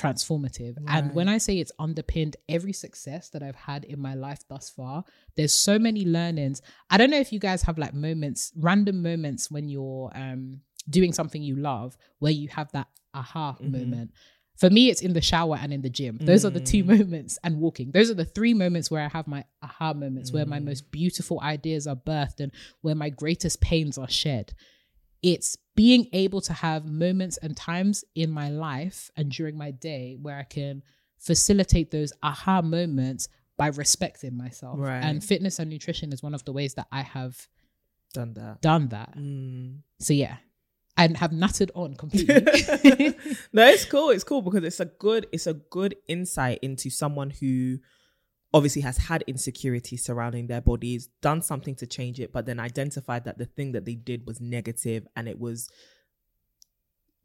[0.03, 0.77] transformative.
[0.87, 4.69] And when I say it's underpinned every success that I've had in my life thus
[4.71, 5.05] far,
[5.37, 6.63] there's so many learnings.
[6.91, 11.13] I don't know if you guys have like moments, random moments when you're um doing
[11.13, 13.73] something you love where you have that aha Mhm.
[13.73, 14.11] moment.
[14.57, 16.19] For me, it's in the shower and in the gym.
[16.23, 16.99] Those are the two Mm.
[17.01, 17.91] moments, and walking.
[17.91, 20.65] Those are the three moments where I have my aha moments, where my Mm.
[20.71, 24.55] most beautiful ideas are birthed and where my greatest pains are shed.
[25.27, 30.17] It's being able to have moments and times in my life and during my day
[30.23, 30.85] where I can
[31.19, 34.79] facilitate those aha moments by respecting myself.
[34.79, 35.01] Right.
[35.01, 37.49] And fitness and nutrition is one of the ways that I have
[38.15, 38.61] done that.
[38.61, 39.19] done that.
[39.19, 39.81] Mm.
[39.99, 40.37] So, yeah,
[40.97, 42.35] I have nutted on completely.
[43.53, 44.11] no, it's cool.
[44.11, 47.79] It's cool because it's a good it's a good insight into someone who
[48.57, 53.25] obviously has had insecurity surrounding their bodies, done something to change it, but then identified
[53.25, 55.69] that the thing that they did was negative and it was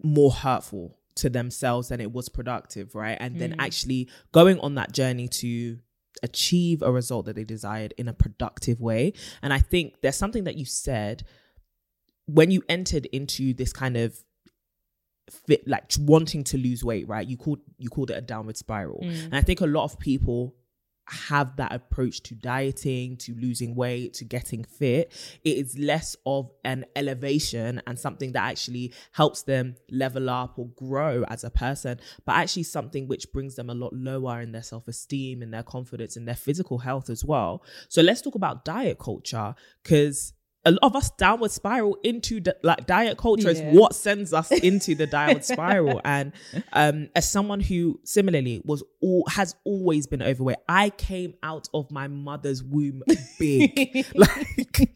[0.04, 3.18] more hurtful to themselves than it was productive, right?
[3.20, 3.56] And then Mm.
[3.60, 5.80] actually going on that journey to
[6.24, 9.14] achieve a result that they desired in a productive way.
[9.42, 11.24] And I think there's something that you said
[12.26, 14.24] when you entered into this kind of
[15.30, 19.00] fit like wanting to lose weight right you called you called it a downward spiral
[19.02, 19.26] Mm.
[19.26, 20.54] and i think a lot of people
[21.08, 25.12] have that approach to dieting to losing weight to getting fit
[25.44, 30.68] it is less of an elevation and something that actually helps them level up or
[30.70, 34.64] grow as a person but actually something which brings them a lot lower in their
[34.64, 37.64] self-esteem and their confidence and their physical health as well.
[37.90, 40.34] So let's talk about diet culture because
[40.66, 43.70] a lot of us downward spiral into di- like diet culture Yeah.
[43.72, 46.32] is what sends us into the downward spiral and
[46.74, 51.90] um as someone who similarly was all has always been overweight i came out of
[51.92, 53.02] my mother's womb
[53.40, 54.92] big like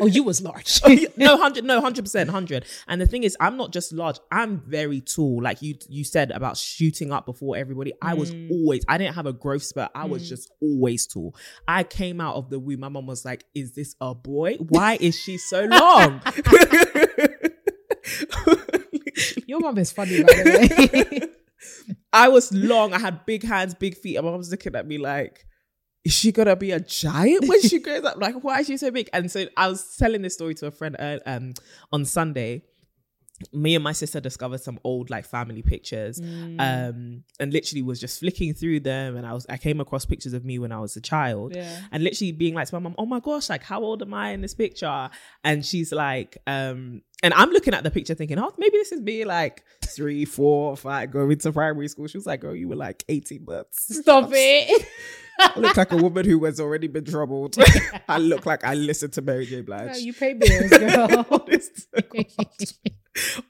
[0.00, 0.80] oh, you was large.
[1.16, 2.64] no, hundred, no, hundred percent, hundred.
[2.88, 4.18] And the thing is, I'm not just large.
[4.30, 5.42] I'm very tall.
[5.42, 7.92] Like you, you said about shooting up before everybody.
[8.02, 8.50] I was Mm.
[8.50, 8.82] always.
[8.88, 9.90] I didn't have a growth spurt.
[9.94, 10.28] I was Mm.
[10.28, 11.34] just always tall.
[11.68, 12.80] I came out of the womb.
[12.80, 14.56] My mom was like, "Is this a boy?
[14.56, 16.20] Why is she so long?"
[19.46, 21.28] Your mom is funny, by the way.
[22.12, 22.92] I was long.
[22.92, 24.16] I had big hands, big feet.
[24.16, 25.46] And my mom's looking at me like,
[26.04, 28.16] is she gonna be a giant when she grows up?
[28.20, 29.08] Like, why is she so big?
[29.12, 31.52] And so I was telling this story to a friend uh, um,
[31.92, 32.64] on Sunday.
[33.52, 36.60] Me and my sister discovered some old like family pictures, Mm.
[36.60, 39.16] um, and literally was just flicking through them.
[39.16, 41.80] And I was I came across pictures of me when I was a child, yeah.
[41.90, 44.30] and literally being like to my mom, "Oh my gosh, like how old am I
[44.30, 45.10] in this picture?"
[45.42, 49.00] And she's like, um, and I'm looking at the picture thinking, "Oh, maybe this is
[49.00, 52.76] me like three, four, five, going to primary school." She was like, "Girl, you were
[52.76, 54.86] like 18 months." Stop it.
[55.38, 57.56] I look like a woman who has already been troubled.
[58.08, 59.62] I look like I listened to Mary J.
[59.62, 59.92] Blige.
[59.92, 61.26] No, you pay bills, girl.
[61.30, 61.88] honest,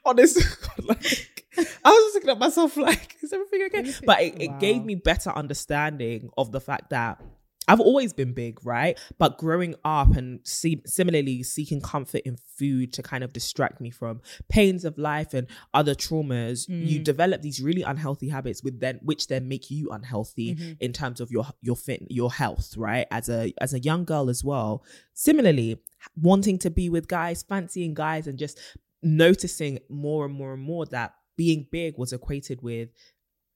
[0.05, 0.37] honest,
[0.81, 3.93] like I was just looking at myself like, is everything okay?
[4.05, 7.21] But it, it gave me better understanding of the fact that
[7.67, 8.97] I've always been big, right?
[9.17, 13.89] But growing up and see, similarly seeking comfort in food to kind of distract me
[13.89, 17.03] from pains of life and other traumas, you Mm.
[17.03, 20.77] develop these really unhealthy habits with then which then make you unhealthy Mhm.
[20.79, 23.07] in terms of your your fit your health, right?
[23.11, 24.83] As a as a young girl as well.
[25.13, 25.79] Similarly,
[26.21, 28.59] wanting to be with guys, fancying guys, and just
[29.01, 32.89] noticing more and more and more that being big was equated with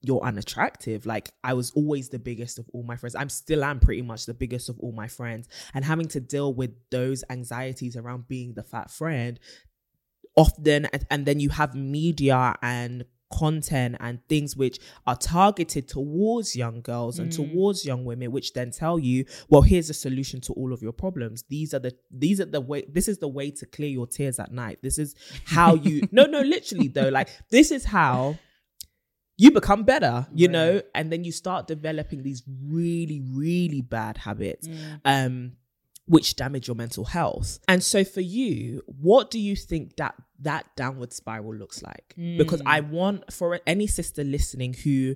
[0.01, 1.05] you're unattractive.
[1.05, 3.15] Like I was always the biggest of all my friends.
[3.15, 5.47] I'm still am pretty much the biggest of all my friends.
[5.73, 9.39] And having to deal with those anxieties around being the fat friend
[10.35, 16.79] often and, then you have media and content and things which are targeted towards young
[16.81, 17.35] girls and Mm.
[17.35, 20.93] towards young women which then tell you well here's a solution to all of your
[20.93, 24.07] problems these are the these are the way this is the way to clear your
[24.07, 28.37] tears at night this is how you no no literally though like this is how
[29.37, 30.51] you become better you Right.
[30.53, 35.01] know and then you start developing these really really bad habits Mm.
[35.05, 35.51] um
[36.05, 40.65] which damage your mental health and so for you what do you think that that
[40.75, 42.67] downward spiral looks like because Mm.
[42.67, 45.15] i want for any sister listening who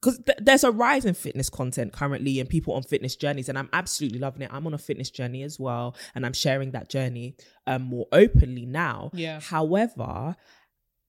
[0.00, 3.56] because th- there's a rise in fitness content currently and people on fitness journeys and
[3.58, 6.88] i'm absolutely loving it i'm on a fitness journey as well and i'm sharing that
[6.88, 7.36] journey
[7.68, 9.38] um, more openly now Yeah.
[9.40, 10.34] however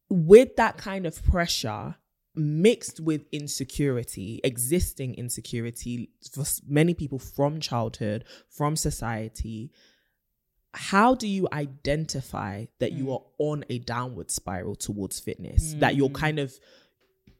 [0.09, 1.95] with that kind of pressure
[2.35, 9.71] mixed with insecurity, existing insecurity for many people from childhood, from society.
[10.73, 13.13] How do you identify that you Mm.
[13.13, 15.75] are on a downward spiral towards fitness?
[15.75, 16.59] That you're kind of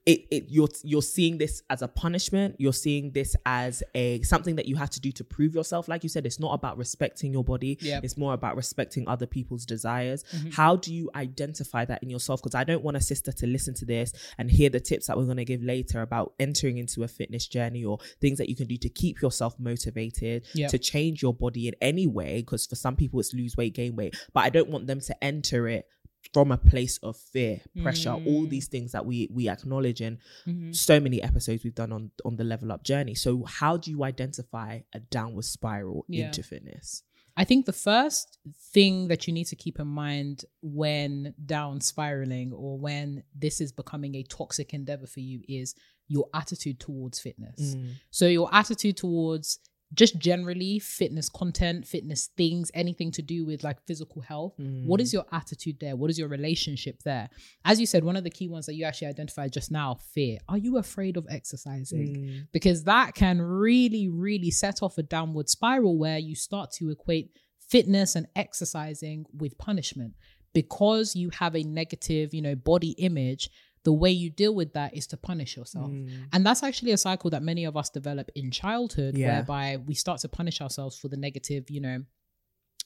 [0.06, 2.56] it, it you're you're seeing this as a punishment.
[2.60, 5.88] You're seeing this as a something that you have to do to prove yourself.
[5.88, 7.78] Like you said it's not about respecting your body.
[7.80, 8.04] Yep.
[8.04, 10.26] it's more about respecting other people's desires.
[10.36, 10.50] Mm-hmm.
[10.52, 12.42] how do you identify that in yourself?
[12.42, 15.18] Because i don't want a sister to listen to this and hear the tips that
[15.18, 18.56] we're going to give later about entering into a fitness journey or things that you
[18.56, 20.70] can do to keep yourself motivated Yep.
[20.72, 22.42] to change your body in any way.
[22.42, 24.16] Because for some people it's lose weight gain weight.
[24.34, 25.88] But i don't want them to enter it
[26.34, 28.28] from a place of fear pressure Mm.
[28.28, 30.72] all these things that we we acknowledge in Mm-hmm.
[30.72, 34.04] so many episodes we've done on on the level up journey so how do you
[34.04, 36.26] identify a downward spiral Yeah.
[36.28, 37.04] into fitness
[37.36, 38.38] I think the first
[38.74, 43.72] thing that you need to keep in mind when down spiraling or when this is
[43.72, 45.74] becoming a toxic endeavor for you is
[46.08, 47.76] your attitude towards fitness.
[47.76, 47.94] Mm.
[48.12, 49.58] So, your attitude towards
[49.94, 54.54] just generally fitness content, fitness things, anything to do with like physical health.
[54.88, 55.96] What is your attitude there?
[55.96, 57.30] What is your relationship there?
[57.66, 60.40] As you said, one of the key ones that you actually identified just now fear.
[60.50, 61.94] Are you afraid of exercising?
[61.94, 62.48] Mm.
[62.52, 67.32] because that can really, really set off a downward spiral where you start to equate
[67.70, 70.14] fitness and exercising with punishment.
[70.54, 73.50] Because you have a negative, you know, body image,
[73.84, 75.92] the way you deal with that is to punish yourself.
[75.92, 76.28] Mm.
[76.32, 79.38] And that's actually a cycle that many of us develop in childhood, Yeah.
[79.38, 82.04] whereby we start to punish ourselves for the negative, you know,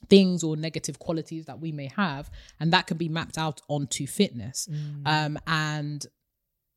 [0.09, 2.29] things or negative qualities that we may have.
[2.59, 4.67] And that can be mapped out onto fitness.
[5.05, 6.05] Um, and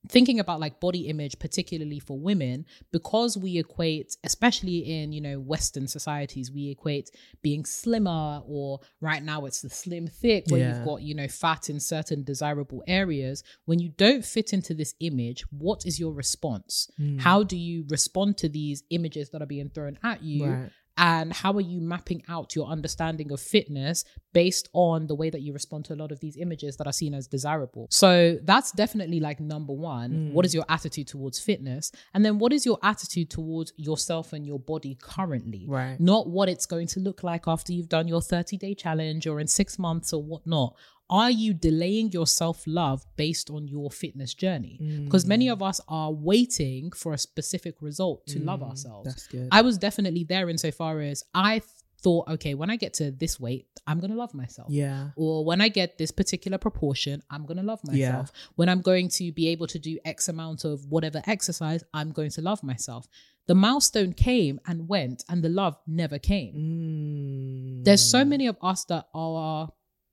[0.08, 5.38] thinking about like body image particularly for women because we equate especially in you know
[5.38, 7.10] western societies we equate
[7.42, 10.74] being slimmer or right now it's the slim thick where Yeah.
[10.76, 14.94] you've got you know fat in certain desirable areas when you don't fit into this
[15.00, 17.20] image what is your response Mm.
[17.20, 20.70] how do you respond to these images that are being thrown at you Right.
[21.00, 25.40] And how are you mapping out your understanding of fitness based on the way that
[25.40, 27.88] you respond to a lot of these images that are seen as desirable?
[27.90, 30.10] So that's definitely like number one.
[30.10, 30.32] Mm.
[30.32, 31.90] What is your attitude towards fitness?
[32.12, 35.64] And then what is your attitude towards yourself and your body currently?
[35.66, 35.98] Right.
[35.98, 39.40] not what it's going to look like after you've done your 30 day challenge or
[39.40, 40.76] in six months or whatnot
[41.10, 44.78] are you delaying your self love based on your fitness journey?
[45.04, 49.28] Because many of us are waiting for a specific result to love ourselves.
[49.50, 51.62] I was definitely there insofar as I
[52.02, 54.68] thought, okay, when I get to this weight, I'm going to love myself.
[54.70, 58.12] yeah Or when I get this particular proportion, I'm going to love Yeah.
[58.12, 58.32] myself.
[58.56, 62.30] When I'm going to be able to do X amount of whatever exercise, I'm going
[62.30, 63.06] to love myself.
[63.48, 66.54] The milestone came and went, and the love never came.
[66.54, 67.84] Mm.
[67.84, 69.68] There's so many of us that are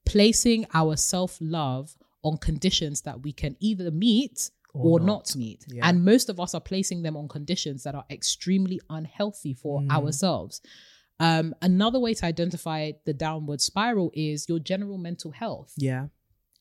[0.07, 5.35] placing our self love on conditions that we can either meet or, Or not.
[5.35, 5.65] meet.
[5.67, 5.87] Yeah.
[5.87, 9.89] And most of us are placing them on conditions that are extremely unhealthy for Mm.
[9.91, 10.61] ourselves.
[11.19, 15.73] Um, another way to identify the downward spiral is your general mental health.
[15.77, 16.07] yeah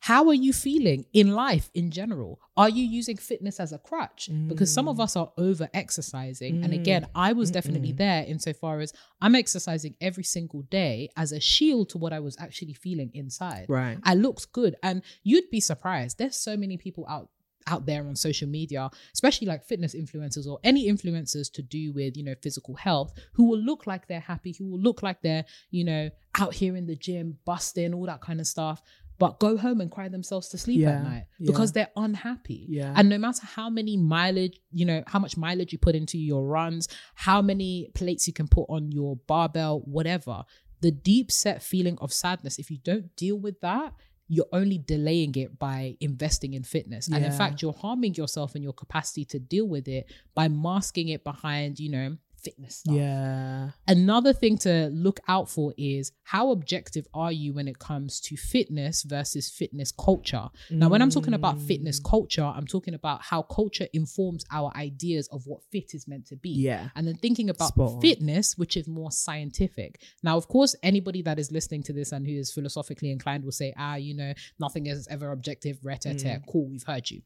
[0.07, 2.38] How are you feeling in life in general?
[2.57, 4.31] Are you using fitness as a crutch?
[4.47, 4.90] Because some Mm.
[4.92, 6.62] of us are over exercising.
[6.62, 11.40] And again, I was definitely there insofar as I'm exercising every single day as a
[11.40, 13.66] shield to what I was actually feeling inside.
[13.69, 14.77] right I looked good.
[14.81, 16.19] And you'd be surprised.
[16.19, 17.31] There's so many people out
[17.69, 22.16] out there on social media, especially like fitness influencers or any influencers to do with,
[22.16, 25.45] you know, physical health, who will look like they're happy, who will look like they're,
[25.73, 28.81] you know, out here in the gym, busting, all that kind of stuff.
[29.18, 31.46] But go home and cry themselves to sleep Yeah, at night yeah.
[31.46, 32.66] because they're unhappy.
[32.68, 32.92] Yeah.
[32.94, 36.46] And no matter how many mileage, you know, how much mileage you put into your
[36.46, 40.44] runs, how many plates you can put on your barbell, whatever,
[40.81, 43.94] the deep set feeling of sadness, if you don't deal with that,
[44.29, 47.07] you're only delaying it by investing in fitness.
[47.09, 51.09] And in fact, you're harming yourself and your capacity to deal with it by masking
[51.09, 52.94] it behind, you know, fitness stuff.
[52.94, 54.72] yeah Another thing to
[55.06, 59.90] look out for is how objective are you when it comes to fitness versus fitness
[60.06, 60.46] culture?
[60.70, 62.11] Now, when I'm talking about fitness Mm.
[62.14, 66.37] culture, I'm talking about how culture informs our ideas of what fit is meant to
[66.46, 66.54] be.
[66.70, 66.85] Yeah.
[66.96, 68.00] And then thinking about Spot on.
[68.00, 69.90] fitness, which is more scientific.
[70.22, 73.52] Now, of course, anybody that is listening to this and who is philosophically inclined will
[73.62, 74.32] say, ah, you know,
[74.64, 76.42] nothing is ever objective, rete, Mm.
[76.50, 77.20] cool, we've heard you.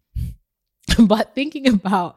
[1.13, 2.17] but thinking about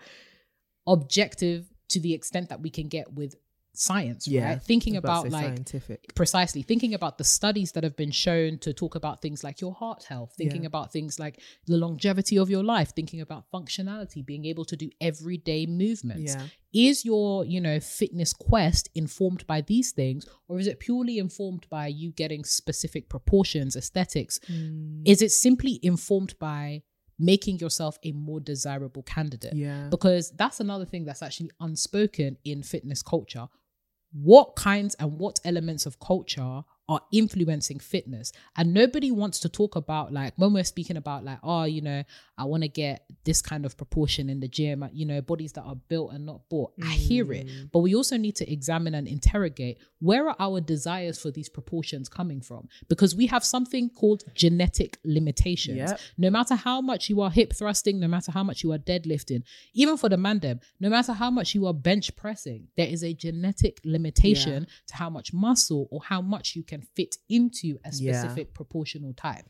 [0.87, 3.36] objective to the extent that we can get with
[3.75, 4.62] science, yeah right?
[4.62, 8.72] Thinking about about like scientific precisely thinking about the studies that have been shown to
[8.72, 10.67] talk about things like your heart health thinking Yeah.
[10.72, 14.88] about things like the longevity of your life thinking about functionality being able to do
[15.01, 16.45] everyday movements yeah
[16.89, 21.65] is your you know fitness quest informed by these things or is it purely informed
[21.78, 25.01] by you getting specific proportions aesthetics Mm.
[25.13, 26.84] is it simply informed by
[27.20, 29.53] making yourself a more desirable candidate.
[29.53, 29.88] Yeah.
[29.89, 33.47] Because that's another thing that's actually unspoken in fitness culture.
[34.11, 39.76] What kinds and what elements of culture are influencing fitness and nobody wants to talk
[39.78, 42.03] about like when we're speaking about like oh you know
[42.38, 45.61] i want to get this kind of proportion in the gym you know bodies that
[45.63, 47.69] are built and not bought i hear it Mm.
[47.71, 52.09] but we also need to examine and interrogate where are our desires for these proportions
[52.09, 55.99] coming from because we have something called genetic limitations Yep.
[56.17, 59.43] no matter how much you are hip thrusting no matter how much you are deadlifting
[59.73, 63.13] even for the mandem no matter how much you are bench pressing there is a
[63.13, 68.13] genetic limitation to how much muscle or how much you can fit into a Yeah.
[68.21, 69.45] specific proportional type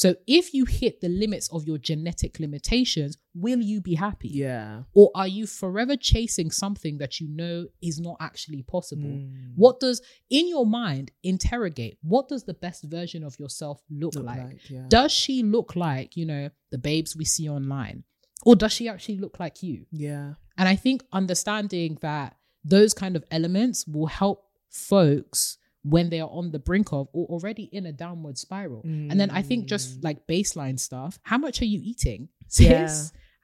[0.00, 3.12] so if you hit the limits of your genetic limitations
[3.44, 4.82] will you be happy Yeah.
[4.98, 7.56] or are you forever chasing something that you know
[7.88, 9.52] is not actually possible Mm.
[9.64, 9.98] what does
[10.38, 14.70] in your mind interrogate what does the best version of yourself look, Look like, like,
[14.70, 14.86] yeah.
[14.88, 16.44] does she look like you know
[16.74, 17.98] the babes we see online
[18.46, 20.34] or does she actually look like you Yeah.
[20.58, 22.36] and i think understanding that
[22.74, 24.38] those kind of elements will help
[24.70, 25.58] folks
[25.94, 29.30] when they are on the brink of or already in a downward spiral and then
[29.30, 30.04] i think just Mm.
[30.08, 32.88] like baseline stuff how much are you eating sis Yeah.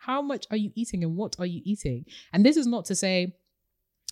[0.08, 2.94] how much are you eating and what are you eating and this is not to
[2.94, 3.16] say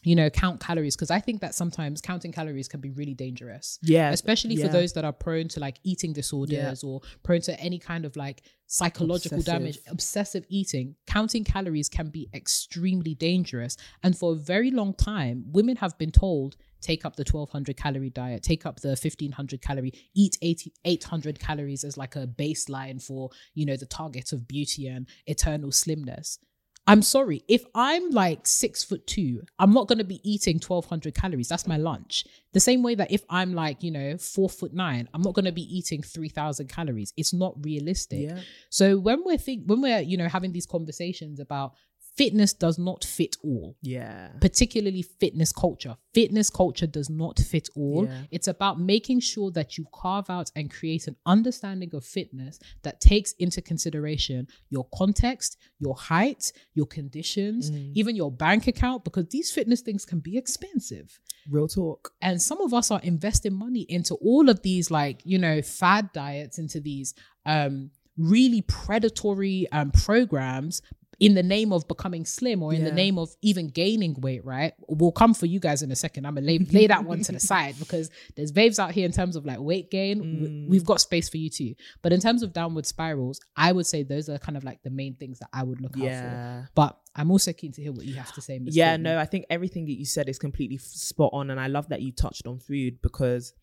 [0.05, 3.79] you know count calories because i think that sometimes counting calories can be really dangerous
[3.83, 4.11] Yeah.
[4.11, 8.05] especially for those that are prone to like eating disorders or prone to any kind
[8.05, 9.93] of like psychological damage Obsessive.
[9.93, 15.77] obsessive eating counting calories can be extremely dangerous and for a very long time women
[15.77, 20.37] have been told take up the 1200 calorie diet take up the 1500 calorie eat
[20.43, 25.07] 80, 800 calories as like a baseline for you know the target of beauty and
[25.27, 26.39] eternal slimness
[26.87, 27.45] I'm sorry.
[27.47, 31.49] If I'm like six foot two, I'm not going to be eating 1200 calories.
[31.49, 32.25] That's my lunch.
[32.53, 35.45] The same way that if I'm like, you know, four foot nine, I'm not going
[35.45, 37.13] to be eating 3000 calories.
[37.17, 38.31] It's not realistic.
[38.31, 38.41] Yeah.
[38.69, 41.75] So when we're think, when we're, you know, having these conversations about
[42.17, 44.29] fitness does not fit all, Yeah.
[44.41, 45.97] particularly fitness culture.
[46.13, 48.05] Fitness culture does not fit all.
[48.05, 48.25] Yeah.
[48.31, 53.01] It's about making sure that you carve out and create an understanding of fitness that
[53.01, 57.93] takes into consideration your context, your height, your conditions, Mm.
[57.95, 61.19] even your bank account, because these fitness things can be expensive.
[61.49, 62.13] Real talk.
[62.21, 66.13] And some of us are investing money into all of these, like, you know, fad
[66.13, 67.15] diets, into these
[67.47, 70.83] um really predatory um programs
[71.23, 74.73] in the name of becoming slim or in the name of even gaining weight, right?
[74.89, 76.27] We'll come for you guys in a second.
[76.27, 79.13] I'm gonna lay, lay that one to the side because there's babes out here in
[79.13, 80.21] terms of like weight gain.
[80.21, 80.69] Mm.
[80.69, 81.77] We've got space for you too.
[82.03, 84.91] But in terms of downward spirals, I would say those are kind of like the
[84.91, 86.69] main things that I would look out for.
[86.75, 88.59] But I'm also keen to hear what you have to say.
[88.59, 88.75] Ms.
[88.75, 89.05] Yeah, Courtney.
[89.05, 91.51] no, I think everything that you said is completely f- spot on.
[91.51, 93.55] And I love that you touched on food because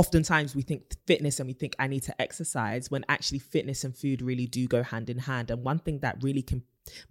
[0.00, 3.94] oftentimes we think fitness and we think I need to exercise when actually fitness and
[3.94, 5.50] food really do go hand in hand.
[5.50, 6.62] And one thing that really can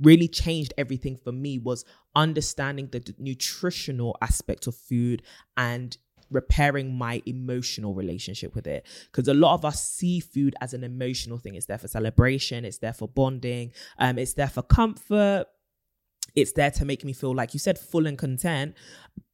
[0.02, 1.86] really changed everything for me was
[2.16, 5.22] understanding the d- nutritional aspect of food
[5.56, 6.00] and
[6.32, 8.88] repairing my emotional relationship with it.
[9.06, 11.54] Because a lot of us see food as an emotional thing.
[11.54, 15.46] It's there for celebration it's there for bonding um it's there for comfort
[16.36, 18.74] it's there to make me feel like you said full and content.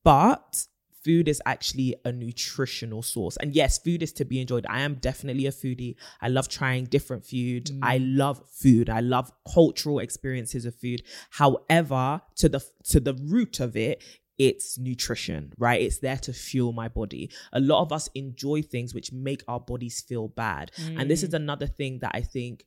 [0.03, 0.67] But
[1.05, 3.37] food is actually a nutritional source.
[3.37, 4.65] And yes food is to be enjoyed.
[4.67, 5.95] I am definitely a foodie.
[6.21, 7.65] I love trying different food.
[7.67, 7.79] Mm.
[7.83, 8.89] I love food.
[8.89, 11.03] I love cultural experiences of food.
[11.29, 14.03] However to the to the root of it
[14.37, 15.81] it's nutrition, right?
[15.81, 17.31] It's there to fuel my body.
[17.53, 20.71] A lot of us enjoy things which make our bodies feel bad.
[20.97, 21.35] And this is mm.
[21.35, 22.65] another thing that I think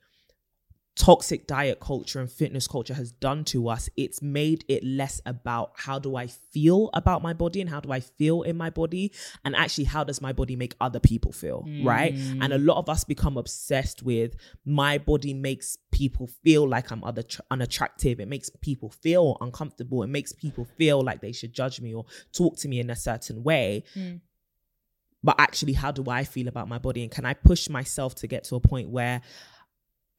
[0.99, 5.71] toxic diet culture and fitness culture has done to us it's made it less about
[5.77, 9.13] how do i feel about my body and how do i feel in my body
[9.45, 12.15] and actually how does my body make other people feel right?
[12.15, 12.67] And a mm.
[12.67, 14.35] lot of us become obsessed with
[14.65, 18.21] my body makes people feel like i'm other unattractive.
[18.21, 20.03] It makes people feel uncomfortable.
[20.03, 22.97] It makes people feel like they should judge me or talk to me in a
[22.97, 23.85] certain way.
[23.95, 24.21] Mm.
[25.23, 27.03] But actually how do i feel about my body?
[27.03, 29.23] And can i push myself to get to a point where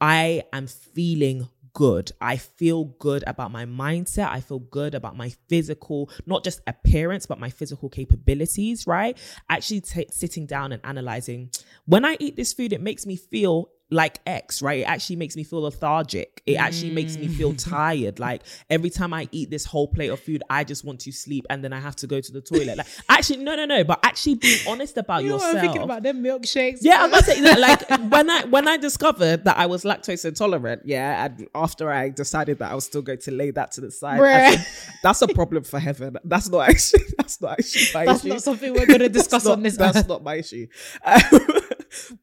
[0.02, 2.12] I am feeling good.
[2.20, 4.30] I feel good about my mindset.
[4.30, 9.18] I feel good about my physical, not just appearance, but my physical capabilities, right?
[9.50, 11.50] Actually, t- sitting down and analyzing
[11.86, 14.80] when I eat this food, it makes me feel like X, right?
[14.82, 16.42] It actually makes me feel lethargic.
[16.46, 18.20] It actually makes me feel tired.
[18.20, 21.46] Like every time I eat this whole plate of food, I just want to sleep
[21.50, 22.78] and then I have to go to the toilet.
[22.78, 23.84] Like, actually, no, no, no.
[23.84, 25.56] But actually being honest about You know yourself.
[25.56, 26.80] I'm thinking about them milkshakes.
[26.82, 27.60] Yeah, I'm gonna say that.
[27.60, 32.10] Like when I when I discovered that I was lactose intolerant, yeah, and after I
[32.10, 34.66] decided that I was still going to lay that to the side, said,
[35.04, 36.18] that's a problem for heaven.
[36.24, 38.30] That's not actually that's not actually my That's issue.
[38.34, 40.68] not something we're going to That's discuss not- on this That's not my issue.
[41.04, 41.22] Um,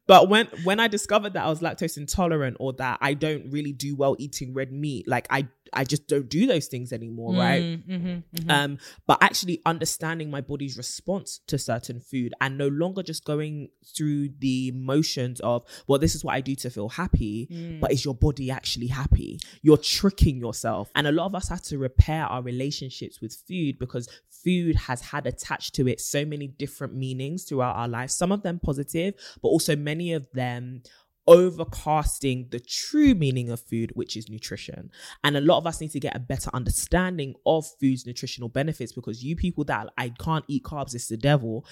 [0.07, 3.73] but when when I discovered that I was lactose intolerant or that I don't really
[3.73, 7.61] do well eating red meat, like I I just don't do those things anymore, right?
[7.61, 8.49] Mm, mhm, mhm.
[8.49, 13.67] Um, but actually understanding my body's response to certain food and no longer just going
[13.95, 17.81] through the motions of, well, this is what I do to feel happy, Mm.
[17.81, 19.39] but is your body actually happy?
[19.61, 20.89] You're tricking yourself.
[20.95, 24.07] And a lot of us have to repair our relationships with food because
[24.43, 28.43] food has had attached to it so many different meanings throughout our lives, some of
[28.43, 30.81] them positive, but also many of them
[31.27, 34.89] overcasting the true meaning of food, which is nutrition.
[35.23, 38.93] And a lot of us need to get a better understanding of food's nutritional benefits
[38.93, 41.65] because you people that I can't eat carbs, it's the devil.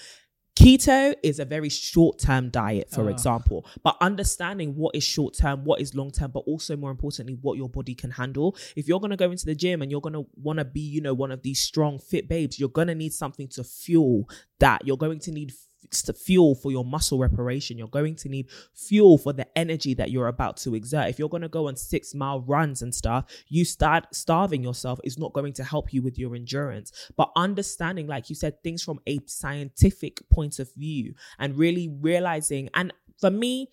[0.56, 3.10] Keto is a very short term diet, for Ugh.
[3.10, 7.36] example, but understanding what is short term, what is long term, but also more importantly,
[7.42, 8.56] what your body can handle.
[8.74, 10.80] If you're going to go into the gym and you're going to want to be,
[10.80, 14.28] you know, one of these strong, fit babes, you're going to need something to fuel
[14.58, 14.86] that.
[14.86, 15.52] You're going to need
[15.90, 17.78] to fuel for your muscle reparation.
[17.78, 21.08] You're going to need fuel for the energy that you're about to exert.
[21.08, 25.00] If you're going to go on six mile runs and stuff, you start starving yourself
[25.04, 27.10] is not going to help you with your endurance.
[27.16, 32.68] But understanding, like you said, things from a scientific point of view and really realizing,
[32.74, 33.70] and for me,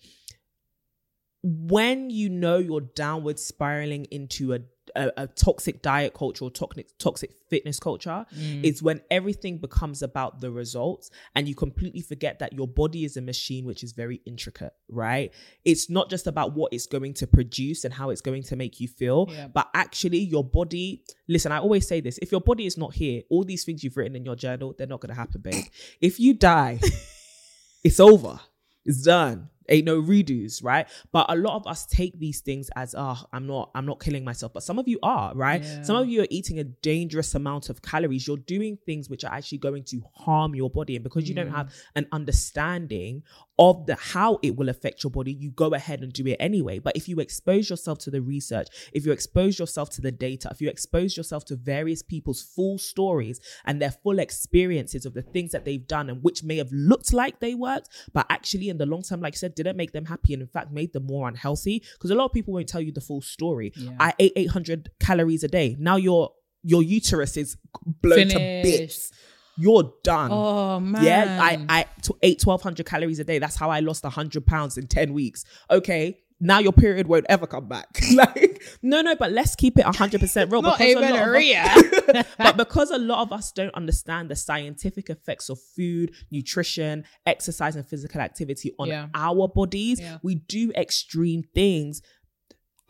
[1.42, 4.60] when you know you're downward spiraling into a
[4.96, 8.64] a, a toxic diet culture or toxic toxic fitness culture Mm.
[8.64, 13.16] is when everything becomes about the results and you completely forget that your body is
[13.16, 15.32] a machine which is very intricate right
[15.64, 18.80] it's not just about what it's going to produce and how it's going to make
[18.80, 19.48] you feel Yeah.
[19.48, 23.22] but actually your body listen i always say this if your body is not here
[23.30, 25.64] all these things you've written in your journal they're not going to happen babe
[26.00, 26.80] if you die
[27.84, 28.40] it's over.
[28.86, 29.48] It's done.
[29.68, 30.86] Ain't no redos, right?
[31.12, 34.24] But a lot of us take these things as, oh, I'm not, I'm not killing
[34.24, 34.52] myself.
[34.52, 35.62] But some of you are, right?
[35.62, 35.82] Yeah.
[35.82, 38.26] Some of you are eating a dangerous amount of calories.
[38.26, 40.96] You're doing things which are actually going to harm your body.
[40.96, 41.54] And because you don't Mm.
[41.56, 43.22] have an understanding
[43.58, 46.78] of the how it will affect your body, you go ahead and do it anyway.
[46.80, 50.48] But if you expose yourself to the research, if you expose yourself to the data,
[50.50, 55.22] if you expose yourself to various people's full stories and their full experiences of the
[55.22, 58.78] things that they've done and which may have looked like they worked, but actually in
[58.78, 61.06] the long term, like I said, didn't make them happy and in fact made them
[61.06, 61.82] more unhealthy.
[61.94, 63.72] Because a lot of people won't tell you the full story.
[63.76, 63.92] Yeah.
[64.00, 65.76] I ate 800 calories a day.
[65.78, 66.32] Now your
[66.62, 69.12] your uterus is blown to bits.
[69.56, 70.30] You're done.
[70.32, 71.04] Oh man.
[71.04, 71.86] Yeah, I I
[72.22, 73.38] ate twelve hundred calories a day.
[73.38, 75.44] That's how I lost hundred pounds in ten weeks.
[75.70, 77.88] Okay, now your period won't ever come back.
[78.14, 80.62] like, no, no, but let's keep it hundred percent real.
[80.62, 81.64] Not because amenorrhea.
[82.38, 87.76] but because a lot of us don't understand the scientific effects of food, nutrition, exercise,
[87.76, 89.08] and physical activity on Yeah.
[89.14, 90.18] our bodies, Yeah.
[90.22, 92.02] we do extreme things.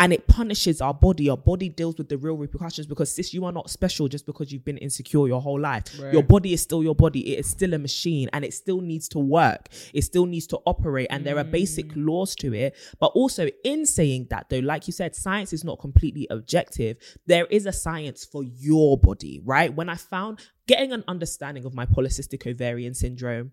[0.01, 1.31] And it punishes our body.
[1.31, 4.51] Our body deals with the real repercussions because sis, you are not special just because
[4.53, 5.85] you've been insecure your whole life.
[6.03, 6.13] Right.
[6.13, 7.33] Your body is still your body.
[7.35, 9.69] It is still a machine and it still needs to work.
[9.95, 11.07] It still needs to operate.
[11.11, 12.07] And there are basic Mm.
[12.07, 12.75] laws to it.
[12.99, 16.97] But also, in saying that, though, like you said, science is not completely objective.
[17.27, 19.73] There is a science for your body, right?
[19.75, 23.53] When I found getting an understanding of my polycystic ovarian syndrome,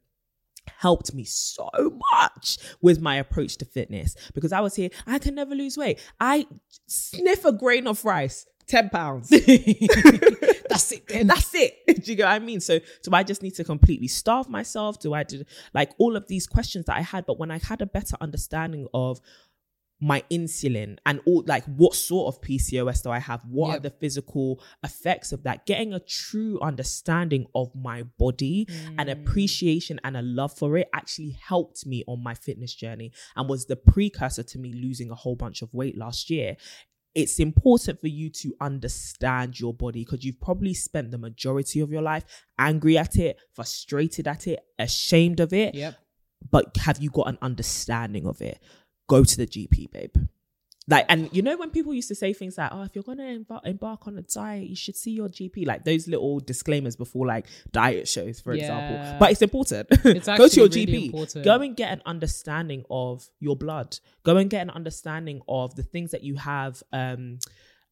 [0.68, 1.70] helped me so
[2.12, 5.99] much with my approach to fitness because I was here, I can never lose weight.
[6.20, 6.47] I
[6.88, 9.30] sniff a grain of rice, 10 pounds.
[10.72, 11.28] That's it then.
[11.28, 11.76] That's it.
[12.03, 12.62] Do you get what I mean?
[12.62, 14.99] So do I just need to completely starve myself?
[14.99, 15.43] Do I do
[15.74, 17.26] like all of these questions that I had?
[17.26, 19.20] But when I had a better understanding of
[20.02, 23.43] my insulin and all like what sort of PCOS do I have?
[23.45, 25.66] What are the physical effects of that?
[25.68, 28.66] Getting a true understanding of my body
[28.97, 29.12] and Mm.
[29.12, 33.66] appreciation and a love for it actually helped me on my fitness journey and was
[33.68, 36.58] the precursor to me losing a whole bunch of weight last year
[37.14, 41.91] it's important for you to understand your body because you've probably spent the majority of
[41.91, 42.24] your life
[42.58, 45.76] angry at it, frustrated at it, ashamed of it.
[45.76, 45.95] Yep.
[46.49, 48.60] But have you got an understanding of it?
[49.08, 50.16] Go to the GP, babe.
[50.88, 53.20] Like, and you know, when people used to say things like, oh, if you're going
[53.20, 56.95] to embark, embark on a diet, you should see your GP, like those little disclaimers
[56.95, 58.62] before like diet shows, for Yeah.
[58.62, 59.18] example.
[59.20, 59.88] But it's important.
[60.06, 61.06] It's Go to your really GP.
[61.06, 61.45] important.
[61.45, 63.99] Go and get an understanding of your blood.
[64.24, 67.38] Go and get an understanding of the things that you have um,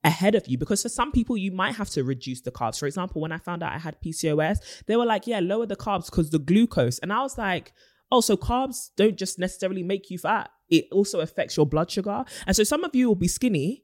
[0.04, 0.58] ahead of you.
[0.58, 2.80] Because for some people, you might have to reduce the carbs.
[2.80, 5.76] For example, when I found out I had PCOS, they were like, yeah, lower the
[5.78, 6.98] carbs because the glucose.
[7.00, 7.72] And I was like,
[8.12, 10.50] oh, so carbs don't just necessarily make you fat.
[10.70, 12.24] It also affects your blood sugar.
[12.46, 13.84] And so some of you will be skinny.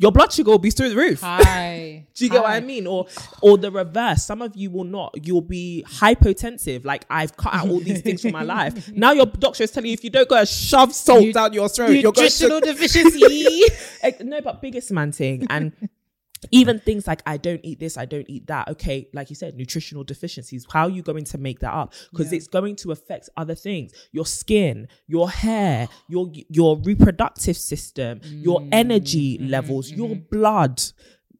[0.00, 1.20] Your blood sugar will be through the roof.
[1.22, 2.06] Hi.
[2.14, 2.86] Do you get what I mean?
[2.86, 3.06] Or
[3.42, 4.24] or the reverse.
[4.24, 5.26] Some of you will not.
[5.26, 6.84] You'll be hypotensive.
[6.84, 8.88] Like I've cut out all these things from my life.
[8.94, 11.52] Now your doctor is telling you if you don't go and shove salt Nu- down
[11.52, 13.62] your throat, you're going to Nutritional deficiency.
[14.02, 15.46] Eh, no, but biggest man thing.
[15.50, 15.72] And
[16.50, 18.68] even things like I don't eat this, I don't eat that.
[18.68, 20.66] Okay, like you said, nutritional deficiencies.
[20.70, 21.92] How are you going to make that up?
[22.10, 22.36] Because Yeah.
[22.38, 28.60] it's going to affect other things: your skin, your hair, your your reproductive system, your
[28.62, 30.80] Mm, energy levels, your blood.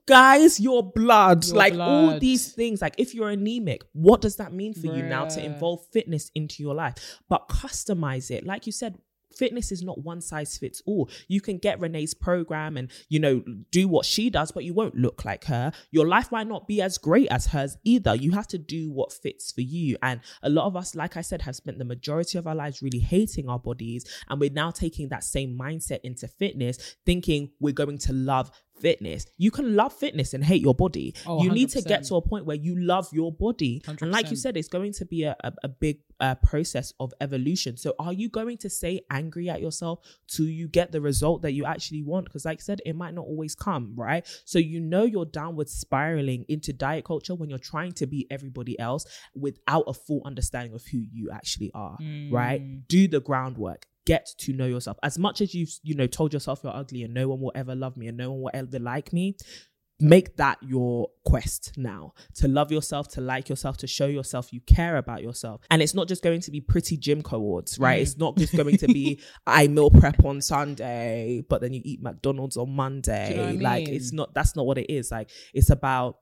[0.07, 2.81] Guys, your blood, Your like all these things.
[2.81, 6.63] Like, if you're anemic, what does that mean for you now to involve fitness into
[6.63, 6.95] your life?
[7.29, 8.47] But customize it.
[8.47, 8.97] Like you said,
[9.39, 11.09] fitness is not one size fits all.
[11.28, 14.97] You can get Renee's program and, you know, do what she does, but you won't
[14.97, 15.72] look like her.
[15.91, 18.14] Your life might not be as great as hers either.
[18.14, 19.97] You have to do what fits for you.
[20.03, 22.82] And a lot of us, like I said, have spent the majority of our lives
[22.82, 24.05] really hating our bodies.
[24.28, 28.51] And we're now taking that same mindset into fitness, thinking we're going to love
[28.81, 29.26] fitness.
[29.37, 31.14] You can love fitness and hate your body.
[31.26, 33.83] Oh, you need to get to a point where you love your body.
[33.87, 37.12] And like you said, it's going to be a, a, a big uh, process of
[37.20, 37.76] evolution.
[37.76, 41.53] So are you going to stay angry at yourself till you get the result that
[41.53, 42.26] you actually want?
[42.26, 44.26] Because like I said, it might not always come, right?
[44.45, 48.79] So you know you're downward spiraling into diet culture when you're trying to be everybody
[48.79, 49.05] else
[49.35, 51.97] without a full understanding of who you actually are,
[52.31, 52.62] right?
[52.62, 52.89] Mm.
[52.89, 53.87] Do the groundwork.
[54.09, 54.97] Get to know yourself.
[55.03, 57.75] As much as you've, you know, told yourself you're ugly and no one will ever
[57.75, 59.37] love me and no one will ever like me,
[60.01, 62.15] make that your quest now.
[62.37, 65.61] To love yourself to like yourself to show yourself you care about yourself.
[65.71, 67.99] And it's not just going to be pretty gym cohorts right?
[67.99, 68.03] Mm.
[68.03, 72.01] it's not just going to be i meal prep on sunday but then you eat
[72.03, 73.31] mcdonald's on monday.
[73.31, 73.95] you know I like mean?
[73.95, 75.11] it's not that's not what it is.
[75.11, 76.19] Like it's about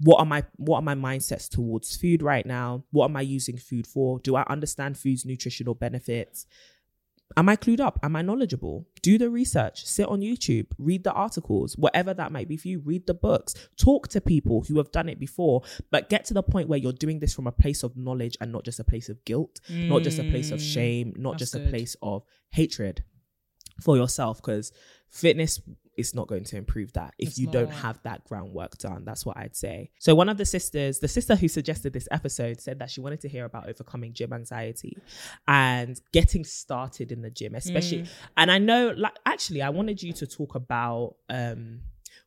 [0.00, 2.84] what are my what are my mindsets towards food right now?
[2.90, 4.18] What am i using food for?
[4.18, 6.46] Do i understand food's nutritional benefits
[7.36, 7.98] Am I clued up?
[8.02, 8.86] Am I knowledgeable?
[9.02, 12.80] Do the research, sit on YouTube, read the articles, whatever that might be for you,
[12.84, 16.42] read the books, talk to people who have done it before, but get to the
[16.42, 19.08] point where you're doing this from a place of knowledge and not just a place
[19.08, 21.70] of guilt, not just a place of Mm, shame, not that's just a good.
[21.70, 23.02] place of hatred
[23.80, 24.36] for yourself.
[24.42, 24.70] Because
[25.08, 25.60] fitness
[25.96, 29.04] is not going to improve that if It's you don't have that groundwork done.
[29.04, 29.90] That's what I'd say.
[29.98, 33.20] So, one of the sisters, the sister who suggested this episode, said that she wanted
[33.20, 34.96] to hear about overcoming gym anxiety
[35.46, 38.06] and getting started in the gym, especially.
[38.36, 41.80] And I know, like, actually, I wanted you to talk about um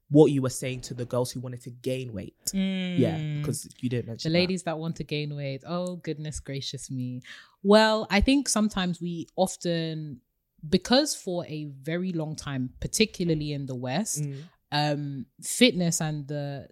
[0.10, 2.52] what you were saying to the girls who wanted to gain weight.
[2.54, 4.40] Yeah, because you didn't mention the mention that.
[4.40, 5.64] ladies that want to gain weight.
[5.66, 7.22] Oh goodness gracious me.
[7.64, 10.22] Well, I think sometimes we often
[10.70, 14.44] because for a very long time, particularly in the West, Mm.
[14.72, 16.68] um, fitness and the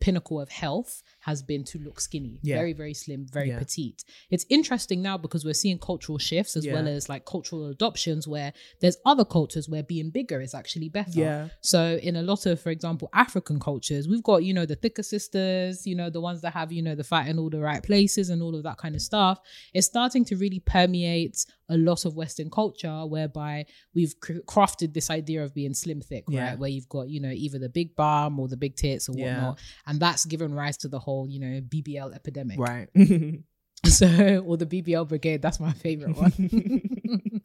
[0.00, 2.56] pinnacle of health has been to look skinny, Yeah.
[2.56, 3.58] very, very slim, very Yeah.
[3.58, 4.02] petite.
[4.30, 8.54] It's interesting now because we're seeing cultural shifts as well as like cultural adoptions where
[8.80, 11.20] there's other cultures where being bigger is actually better.
[11.20, 11.48] Yeah.
[11.60, 15.02] So in a lot of, for example, African cultures, we've got, you know, the thicker
[15.02, 17.82] sisters, you know, the ones that have, you know, the fat in all the right
[17.82, 19.38] places and all of that kind of stuff.
[19.74, 25.10] It's starting to really permeate a lot of Western culture whereby we've cr- crafted this
[25.10, 26.50] idea of being slim thick, Yeah.
[26.50, 26.58] right?
[26.58, 29.34] Where you've got, you know, either the big bum or the big tits or Yeah.
[29.34, 29.58] whatnot.
[29.86, 32.58] And that's given rise to the whole, you know, BBL epidemic.
[32.58, 32.88] Right.
[33.86, 34.06] So,
[34.46, 36.32] or the BBL brigade, that's my favorite one.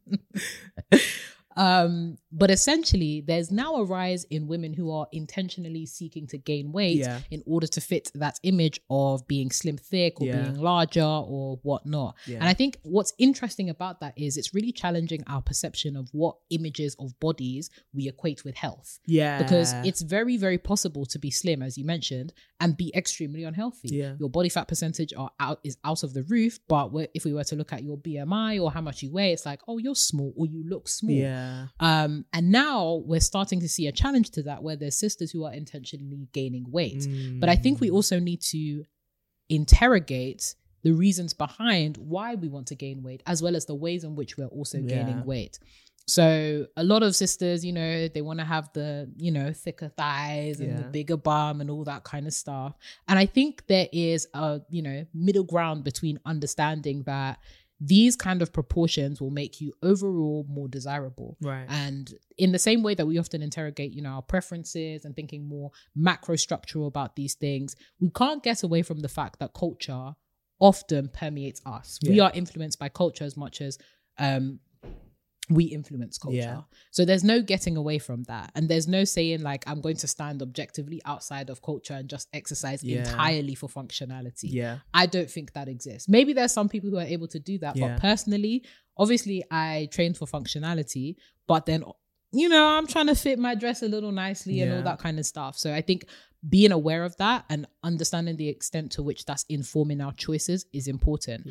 [1.57, 6.71] um, but essentially, there's now a rise in women who are intentionally seeking to gain
[6.71, 7.21] weight Yeah.
[7.31, 10.43] in order to fit that image of being slim thick or Yeah.
[10.43, 12.15] being larger or whatnot.
[12.27, 12.35] Yeah.
[12.39, 16.35] And I think what's interesting about that is it's really challenging our perception of what
[16.49, 19.41] images of bodies we equate with health yeah.
[19.41, 22.31] because it's very very possible to be slim as you mentioned
[22.61, 24.15] and be extremely unhealthy Yeah.
[24.19, 27.43] your body fat percentage are out is out of the roof but if we were
[27.45, 30.33] to look at your bmi or how much you weigh it's like oh you're small
[30.37, 31.38] or you look small Yeah.
[31.79, 35.41] Um and now we're starting to see a challenge to that where there's sisters who
[35.47, 37.01] are intentionally gaining weight.
[37.41, 37.81] But i think Mm.
[37.85, 38.63] we also need to
[39.49, 44.03] interrogate the reasons behind why we want to gain weight as well as the ways
[44.03, 44.89] in which we're also Yeah.
[44.89, 45.59] gaining weight.
[46.07, 49.89] So a lot of sisters you know they want to have the you know thicker
[49.89, 52.73] thighs and the bigger bum and all that kind of stuff.
[53.07, 57.39] And i think there is a you know middle ground between understanding that
[57.81, 61.65] these kind of proportions will make you overall more desirable Right.
[61.69, 65.47] and in the same way that we often interrogate, you know, our preferences and thinking
[65.47, 70.13] more macro structural about these things, we can't get away from the fact that culture
[70.59, 71.99] often permeates us.
[72.05, 73.77] We are influenced by culture as much as
[74.17, 74.59] um
[75.49, 76.37] we influence culture.
[76.37, 76.61] Yeah.
[76.91, 78.51] So there's no getting away from that.
[78.55, 82.27] And there's no saying like I'm going to stand objectively outside of culture and just
[82.33, 82.99] exercise Yeah.
[82.99, 84.43] entirely for functionality.
[84.51, 84.79] yeah.
[84.93, 86.07] I don't think that exists.
[86.07, 87.93] Maybe there's some people who are able to do that, Yeah.
[87.93, 88.63] but personally,
[88.97, 91.15] obviously, I trained for functionality,
[91.47, 91.83] but then,
[92.31, 95.17] you know, I'm trying to fit my dress a little nicely and all that kind
[95.19, 95.57] of stuff.
[95.57, 96.05] So I think
[96.47, 100.87] being aware of that and understanding the extent to which that's informing our choices is
[100.87, 101.47] important.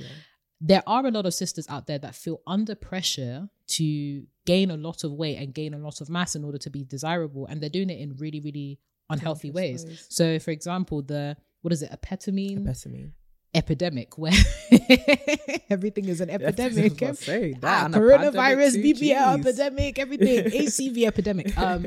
[0.60, 4.76] There are a lot of sisters out there that feel under pressure to gain a
[4.76, 7.46] lot of weight and gain a lot of mass in order to be desirable.
[7.46, 10.06] And they're doing it in really, really unhealthy ways.
[10.08, 13.12] So, for example, the what is it, Apetamin Peppermint.
[13.58, 14.32] Epidemic, where
[15.70, 16.98] everything is an epidemic.
[17.16, 21.56] say, Ah, coronavirus, BBL epidemic, everything, ACV epidemic.
[21.58, 21.86] Um,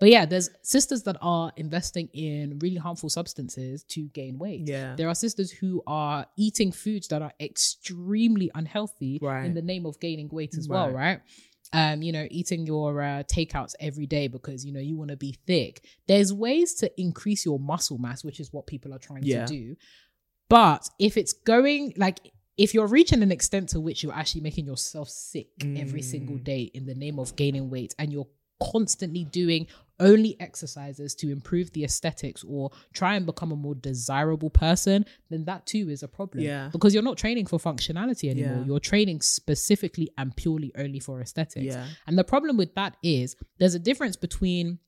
[0.00, 4.62] but yeah, there's sisters that are investing in really harmful substances to gain weight.
[4.64, 4.94] Yeah.
[4.96, 9.44] There are sisters who are eating foods that are extremely unhealthy Right.
[9.46, 10.94] in the name of gaining weight as well, Right.
[10.94, 11.20] right?
[11.72, 15.18] Um, you know, eating your uh, takeouts every day because you know you want to
[15.18, 15.84] be thick.
[16.06, 19.44] There's ways to increase your muscle mass, which is what people are trying Yeah.
[19.44, 19.76] to do.
[20.48, 24.66] But if it's going like if you're reaching an extent to which you're actually making
[24.66, 26.44] yourself sick every single Mm.
[26.44, 28.26] day in the name of gaining weight and you're
[28.60, 29.68] constantly doing
[30.00, 35.44] only exercises to improve the aesthetics or try and become a more desirable person, then
[35.44, 36.42] that too is a problem.
[36.42, 36.68] Yeah.
[36.72, 38.58] Because you're not training for functionality anymore.
[38.58, 38.64] Yeah.
[38.64, 41.66] You're training specifically and purely only for aesthetics.
[41.66, 41.86] Yeah.
[42.08, 44.78] And the problem with that is there's a difference between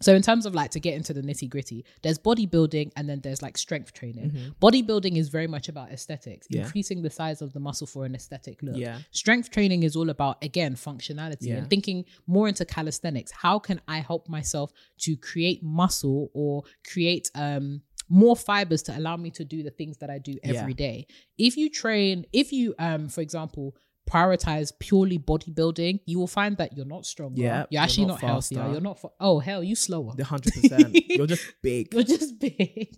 [0.00, 3.20] so in terms of like to get into the nitty gritty, there's bodybuilding and then
[3.22, 4.52] there's like strength training.
[4.60, 6.56] Bodybuilding is very much about aesthetics, Mm-hmm.
[6.58, 6.64] Yeah.
[6.64, 8.76] increasing the size of the muscle for an aesthetic look.
[8.76, 8.98] Yeah.
[9.10, 11.56] Strength training is all about again functionality Yeah.
[11.56, 13.32] and thinking more into calisthenics.
[13.32, 14.70] How can I help myself
[15.00, 19.96] to create muscle or create um more fibers to allow me to do the things
[19.98, 20.52] that I do Yeah.
[20.60, 21.06] every day?
[21.38, 23.76] If you train, if you um for example
[24.10, 27.40] prioritize purely bodybuilding, you will find that you're not stronger.
[27.40, 28.68] Yeah, you're you're actually not not, healthier.
[28.70, 29.00] You're not.
[29.00, 30.12] Fa- oh hell, you slower.
[30.16, 30.96] The hundred percent.
[31.08, 31.92] You're just big.
[31.92, 32.96] You're just big.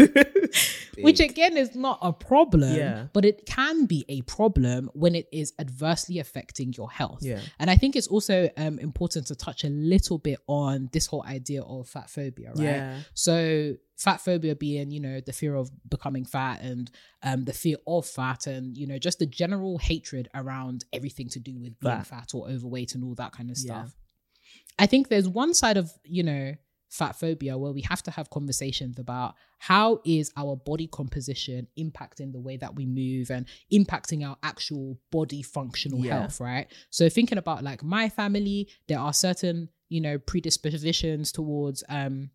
[1.02, 3.06] Which again is not a problem, Yeah.
[3.12, 7.20] but it can be a problem when it is adversely affecting your health.
[7.22, 7.40] Yeah.
[7.58, 11.24] And I think it's also um, important to touch a little bit on this whole
[11.24, 12.58] idea of fat phobia, right?
[12.64, 12.98] Yeah.
[13.14, 16.90] So fat phobia being, you know, the fear of becoming fat and
[17.22, 21.38] um, the fear of fat and, you know, just the general hatred around everything to
[21.38, 22.06] do with being Fat.
[22.06, 23.82] fat or overweight and all that kind of Yeah.
[23.84, 23.94] stuff.
[24.78, 26.54] I think there's one side of, you know,
[26.90, 32.32] fat phobia where we have to have conversations about how is our body composition impacting
[32.32, 36.18] the way that we move and impacting our actual body functional Yeah.
[36.20, 36.66] health, right?
[36.90, 42.30] So thinking about like my family, there are certain, you know, predispositions towards um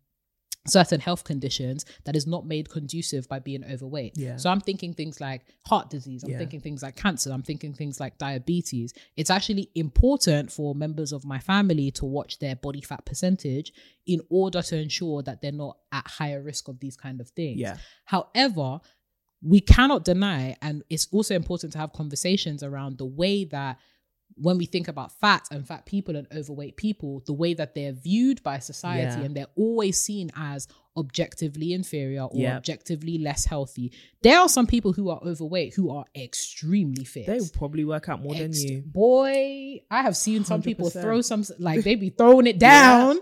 [0.66, 4.14] certain health conditions that is not made conducive by being overweight.
[4.16, 4.36] Yeah.
[4.36, 6.38] So I'm thinking things like heart disease, I'm Yeah.
[6.38, 8.92] thinking things like cancer, I'm thinking things like diabetes.
[9.16, 13.72] It's actually important for members of my family to watch their body fat percentage
[14.06, 17.58] in order to ensure that they're not at higher risk of these kind of things.
[17.58, 17.78] Yeah.
[18.04, 18.80] However,
[19.42, 23.78] we cannot deny, and it's also important to have conversations around the way that
[24.38, 27.92] when we think about fat and fat people and overweight people, the way that they're
[27.92, 29.24] viewed by society Yeah.
[29.24, 32.56] and they're always seen as objectively inferior or Yeah.
[32.56, 33.92] objectively less healthy.
[34.22, 37.26] There are some people who are overweight who are extremely fit.
[37.26, 38.82] They will probably work out more than you.
[38.86, 41.02] Boy, I have seen some people 100%.
[41.02, 43.18] throw some like they be throwing it down.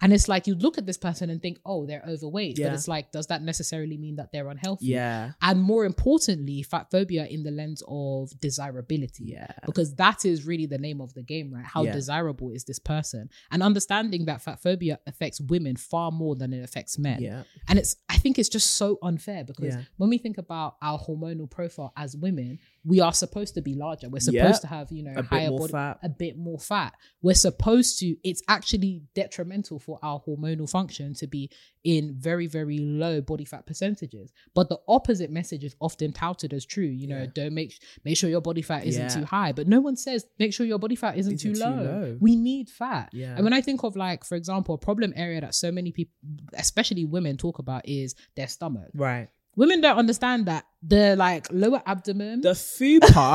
[0.00, 2.58] And it's like you look at this person and think, oh, they're overweight.
[2.58, 2.68] Yeah.
[2.68, 4.86] But it's like, does that necessarily mean that they're unhealthy?
[4.86, 5.32] Yeah.
[5.42, 9.24] And more importantly, fat phobia in the lens of desirability.
[9.24, 9.50] Yeah.
[9.66, 11.64] Because that is really the name of the game, right?
[11.64, 11.92] How Yeah.
[11.92, 13.28] desirable is this person?
[13.50, 17.20] And understanding that fat phobia affects women far more than it affects men.
[17.22, 17.42] Yeah.
[17.68, 19.82] And it's I think it's just so unfair because Yeah.
[19.96, 24.08] when we think about our hormonal profile as women, we are supposed to be larger.
[24.08, 24.52] We're supposed Yeah.
[24.52, 25.98] to have, you know, A bit higher more body, fat.
[26.02, 26.94] a bit more fat.
[27.22, 31.50] We're supposed to, it's actually detrimental for our hormonal function to be
[31.84, 34.32] in very, very low body fat percentages.
[34.54, 36.84] But the opposite message is often touted as true.
[36.86, 37.26] You know, Yeah.
[37.34, 37.74] don't make
[38.04, 39.08] make sure your body fat isn't Yeah.
[39.08, 39.52] too high.
[39.52, 41.82] But no one says make sure your body fat isn't, Isn't too, too low.
[41.82, 42.18] low.
[42.20, 43.10] We need fat.
[43.12, 43.34] Yeah.
[43.34, 46.14] And when I think of like, for example, a problem area that so many people,
[46.54, 48.90] especially women, talk about is their stomach.
[48.94, 49.28] Right.
[49.58, 53.30] Women don't understand that the like lower abdomen, The fupa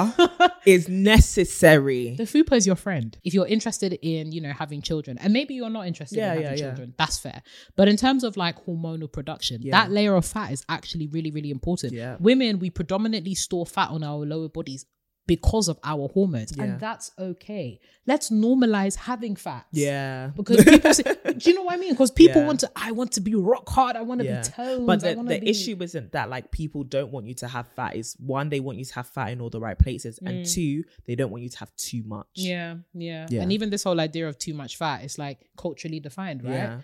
[0.65, 2.15] is necessary.
[2.15, 3.17] the fupa is your friend.
[3.23, 6.41] If you're interested in, you know, having children, and maybe you're not interested Yeah, in
[6.43, 6.65] having yeah.
[6.65, 7.41] children, that's fair.
[7.75, 9.71] But in terms of like hormonal production, Yeah.
[9.71, 11.93] that layer of fat is actually really, really important.
[11.93, 12.15] Yeah.
[12.19, 14.85] Women, we predominantly store fat on our lower bodies
[15.25, 16.63] because of our hormones, Yeah.
[16.63, 17.79] and that's okay.
[18.05, 19.65] Let's normalize having fat.
[19.71, 20.31] yeah.
[20.35, 21.03] Because people say,
[21.37, 21.93] do you know what I mean?
[21.93, 22.47] Because people Yeah.
[22.47, 23.95] want to, I want to be rock hard.
[23.95, 24.41] I want to Yeah.
[24.41, 24.85] be toned.
[24.87, 25.49] But the, the be...
[25.49, 27.95] issue isn't that like people don't want you to have fat.
[27.95, 30.83] Is one, they want you to have fat in all the right places, and two,
[31.05, 32.27] they don't want you to have too much.
[32.37, 32.83] Mm.
[32.93, 33.41] Yeah, Yeah.
[33.41, 36.79] And even this whole idea of too much fat is like culturally defined, right?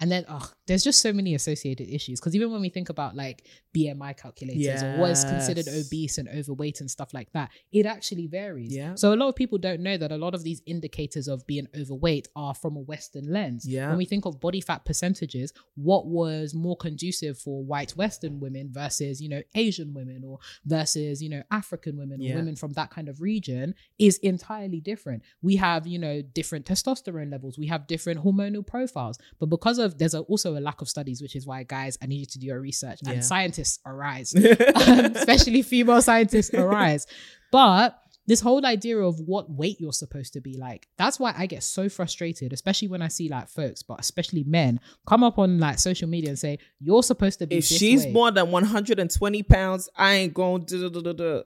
[0.00, 2.20] And then, oh, there's just so many associated issues.
[2.20, 3.46] Because even when we think about like
[3.76, 8.26] BMI calculators or what is considered obese and overweight and stuff like that, it actually
[8.26, 8.74] varies.
[8.74, 8.94] Yeah.
[8.94, 11.68] So a lot of people don't know that a lot of these indicators of being
[11.78, 13.66] overweight are from a Western lens.
[13.68, 13.88] Yeah.
[13.88, 18.70] When we think of body fat percentages, what was more conducive for white Western women
[18.72, 22.36] versus, you know, Asian women or versus, you know, African women or Yeah.
[22.36, 25.22] women from that kind of region is entirely different.
[25.42, 29.18] We have, you know, different testosterone levels, we have different hormonal profiles.
[29.38, 31.98] But because of of there's a, also a lack of studies, which is why guys,
[32.02, 33.12] I need you to do your research Yeah.
[33.12, 34.34] and scientists arise,
[34.74, 37.06] Um, especially female scientists arise.
[37.52, 41.46] But this whole idea of what weight you're supposed to be like, that's why I
[41.46, 45.58] get so frustrated, especially when I see like folks, but especially men, come up on
[45.58, 49.42] like social media and say, You're supposed to be if she's way." more than 120
[49.44, 51.44] pounds, I ain't going to.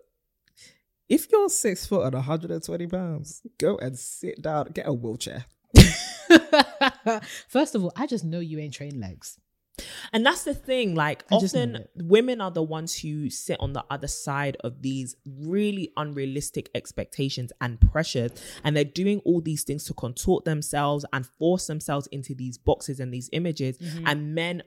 [1.09, 5.45] If you're six foot and 120 pounds, go and sit down, get a wheelchair.
[7.49, 9.39] First of all, I just know you ain't trained legs.
[10.13, 10.95] And that's the thing.
[10.95, 15.17] Like I often women are the ones who sit on the other side of these
[15.27, 18.31] really unrealistic expectations and pressures.
[18.63, 23.01] And they're doing all these things to contort themselves and force themselves into these boxes
[23.01, 23.79] and these images.
[23.79, 24.07] Mm-hmm.
[24.07, 24.63] And men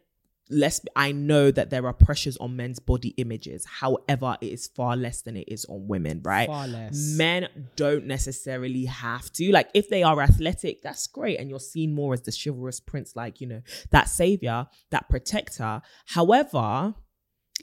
[0.49, 3.65] less I know that there are pressures on men's body images.
[3.65, 6.47] However, it is far less than it is on women, right?
[6.47, 7.15] Far less.
[7.17, 9.51] Men don't necessarily have to.
[9.51, 11.39] Like, if they are athletic, that's great.
[11.39, 15.81] And you're seen more as the chivalrous prince, like, you know, that savior, that protector.
[16.05, 16.95] However,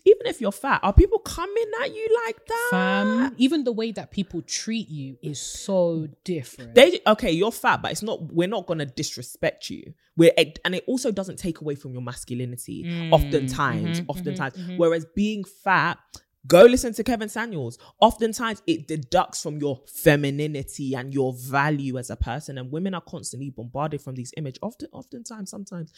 [0.05, 2.69] even if you're fat, are people coming at you like that?
[2.71, 6.75] Fam, even the way that people treat you is so different.
[6.75, 8.33] They okay, you're fat, but it's not.
[8.33, 9.95] We're not gonna disrespect you.
[10.17, 10.33] We're
[10.65, 12.85] and it also doesn't take away from your masculinity.
[12.85, 14.55] Mm, oftentimes, mm-hmm, oftentimes.
[14.77, 15.99] Whereas being fat,
[16.47, 17.79] go listen to Kevin Samuels.
[18.01, 22.59] Oftentimes, it deducts from your femininity and your value as a person.
[22.59, 24.59] And women are constantly bombarded from these images.
[24.63, 25.93] Often, oftentimes, sometimes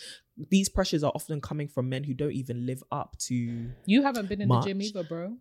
[0.50, 3.70] these pressures are often coming from men who don't even live up to.
[3.84, 4.86] you haven't been in the gym Much.
[4.88, 5.36] either, bro.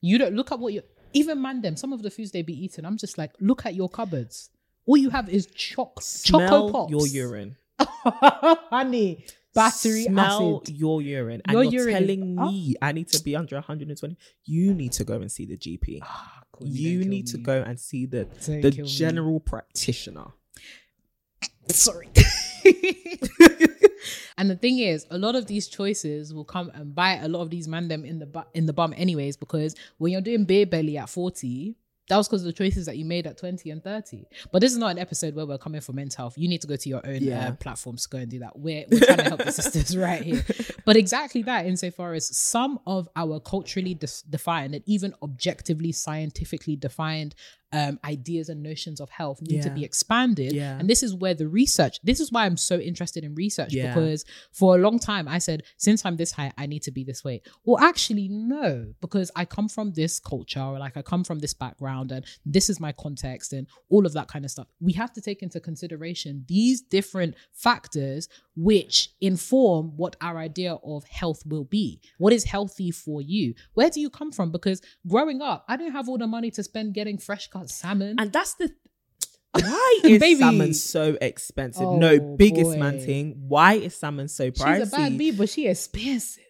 [0.00, 1.76] You don't look at what you even man them.
[1.76, 4.50] Some of the foods they be eating, I'm just like, look at your cupboards.
[4.86, 6.90] All you have is choc choco Smell pops.
[6.90, 7.56] your urine.
[7.78, 9.24] honey,
[9.54, 10.76] battery smell acid.
[10.76, 14.16] your urine and Your you're urine is- telling me I need to be under 120
[14.44, 17.42] you need to go and see the GP cool, ah, don't you need to me.
[17.42, 18.90] go and see the Don't the kill me.
[18.90, 20.26] general practitioner
[21.68, 22.08] Sorry.
[24.36, 27.42] and the thing is, a lot of these choices will come and bite a lot
[27.42, 30.44] of these man them in the bu- in the bum anyways, because when you're doing
[30.44, 31.76] beer belly at 40,
[32.10, 34.26] that was because of the choices that you made at 20 and 30.
[34.52, 36.36] But this is not an episode where we're coming for mental health.
[36.36, 37.48] You need to go to your own Yeah.
[37.48, 38.58] uh, platforms to go and do that.
[38.58, 40.44] We're, we're trying to help the sisters right here.
[40.84, 46.76] But exactly that, insofar as some of our culturally dis- defined and even objectively scientifically
[46.76, 47.34] defined
[47.72, 50.52] um, ideas and notions of health need to be expanded.
[50.52, 50.76] Yeah.
[50.76, 53.94] And this is where the research, this is why I'm so interested in research Yeah.
[53.94, 57.04] because for a long time I said, since I'm this height, I need to be
[57.04, 57.42] this way.
[57.64, 61.54] Well, actually, no, because I come from this culture or like I come from this
[61.54, 64.66] background and this is my context and all of that kind of stuff.
[64.80, 71.04] We have to take into consideration these different factors which inform what our idea of
[71.04, 72.00] health will be.
[72.18, 73.54] What is healthy for you?
[73.74, 74.50] Where do you come from?
[74.50, 78.16] Because growing up, I didn't have all the money to spend getting fresh cut salmon.
[78.18, 78.70] and that's the
[79.60, 80.38] why is Baby.
[80.40, 84.96] salmon so expensive Oh, no biggest man thing why is salmon so pricey She's a
[84.96, 86.44] bad bee, but she expensive.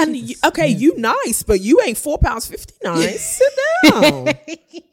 [0.00, 3.52] And you, okay you nice but you ain't four pounds 59 sit
[3.84, 4.28] down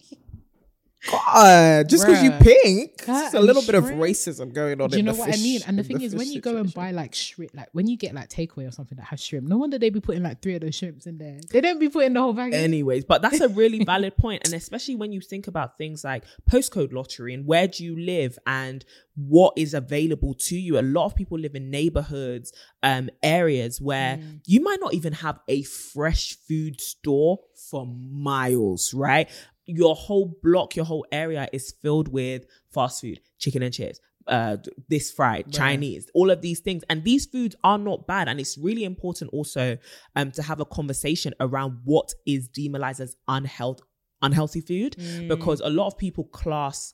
[1.11, 4.89] God, just because you pink, it's a little bit of racism going on.
[4.89, 5.61] Do you know the what I mean?
[5.67, 7.97] And the in thing is, when you go and buy like shrimp, like when you
[7.97, 10.55] get like takeaway or something that has shrimp, no wonder they be putting like three
[10.55, 11.39] of those shrimps in there.
[11.51, 12.53] They don't be putting the whole bag.
[12.53, 12.59] in.
[12.59, 16.23] Anyways, but that's a really valid point, and especially when you think about things like
[16.49, 18.83] postcode lottery and where do you live and
[19.15, 20.77] what is available to you.
[20.77, 22.53] A lot of people live in neighborhoods,
[22.83, 24.41] um, areas where Mm.
[24.45, 27.39] you might not even have a fresh food store
[27.69, 29.29] for miles, right?
[29.67, 34.57] Your whole block, your whole area is filled with fast food, chicken and chips, uh
[34.89, 36.83] this fried chinese all of these things.
[36.89, 38.27] And these foods are not bad.
[38.27, 39.77] And it's really important also
[40.15, 43.79] um to have a conversation around what is demonized as unhealth
[44.21, 44.95] unhealthy food.
[44.97, 45.27] Mm.
[45.27, 46.93] because a lot of people class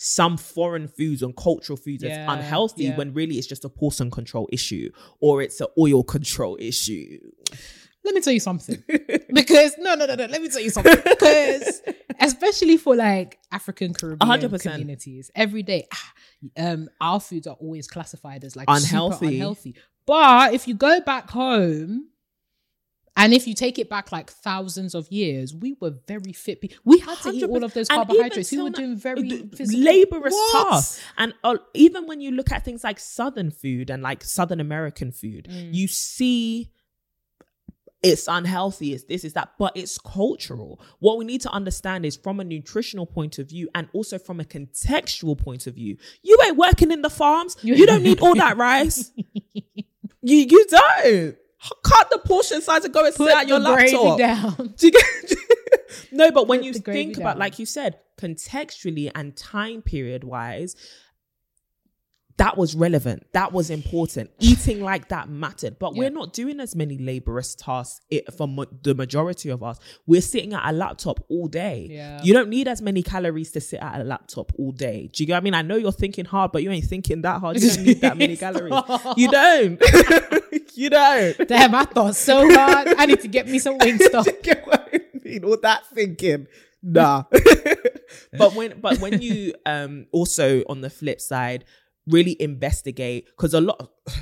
[0.00, 2.96] some foreign foods and cultural foods as unhealthy yeah.
[2.96, 4.88] when really it's just a portion control issue
[5.20, 7.18] or it's an oil control issue
[8.08, 8.82] Let me tell you something.
[9.34, 10.24] because no, no, no, no.
[10.26, 10.96] Let me tell you something.
[11.04, 11.82] Because
[12.20, 14.62] especially for like African Caribbean 100%.
[14.62, 16.12] communities, every day, ah,
[16.56, 19.26] um, our foods are always classified as like Unhealthy.
[19.26, 19.74] unhealthy.
[20.06, 22.08] But if you go back home.
[23.20, 26.60] And if you take it back like thousands of years, we were very fit.
[26.60, 28.52] pe- We had to eat all of those carbohydrates.
[28.52, 30.68] We were doing very physical laborious What?
[30.70, 31.00] tasks.
[31.16, 35.10] And uh, even when you look at things like Southern food and like Southern American
[35.10, 35.74] food, Mm.
[35.74, 36.70] you see
[38.02, 40.80] it's unhealthy, it's this, it's that, but it's cultural.
[41.00, 44.38] What we need to understand is from a nutritional point of view and also from
[44.40, 47.56] a contextual point of view, you ain't working in the farms.
[47.62, 49.10] You don't need all that rice.
[50.20, 51.36] You you don't.
[51.84, 54.18] Cut the portion size and go and Put sit at your laptop.
[54.18, 54.74] down.
[54.76, 55.38] Do you get-
[56.12, 57.38] no, but when Put you think about, down.
[57.38, 60.74] like you said, contextually and time period wise,
[62.38, 63.26] that was relevant.
[63.32, 64.30] That was important.
[64.40, 65.78] Eating like that mattered.
[65.78, 65.98] But Yeah.
[65.98, 68.00] we're not doing as many laborious tasks
[68.36, 69.78] for mo- the majority of us.
[70.06, 71.88] We're sitting at a laptop all day.
[71.90, 72.22] Yeah.
[72.22, 75.10] You don't need as many calories to sit at a laptop all day.
[75.12, 75.54] Do you get what I mean?
[75.54, 77.60] I know you're thinking hard, but you ain't thinking that hard.
[77.60, 78.72] You don't need that many calories.
[79.16, 79.82] You don't.
[80.76, 81.48] you don't.
[81.48, 82.88] Damn, I thought so hard.
[82.96, 84.26] I need to get me some wing stuff.
[84.26, 85.44] You get what I mean?
[85.44, 86.46] All that thinking.
[86.80, 87.24] Nah.
[88.38, 91.64] but when but when you um also on the flip side
[92.08, 93.90] really investigate because a lot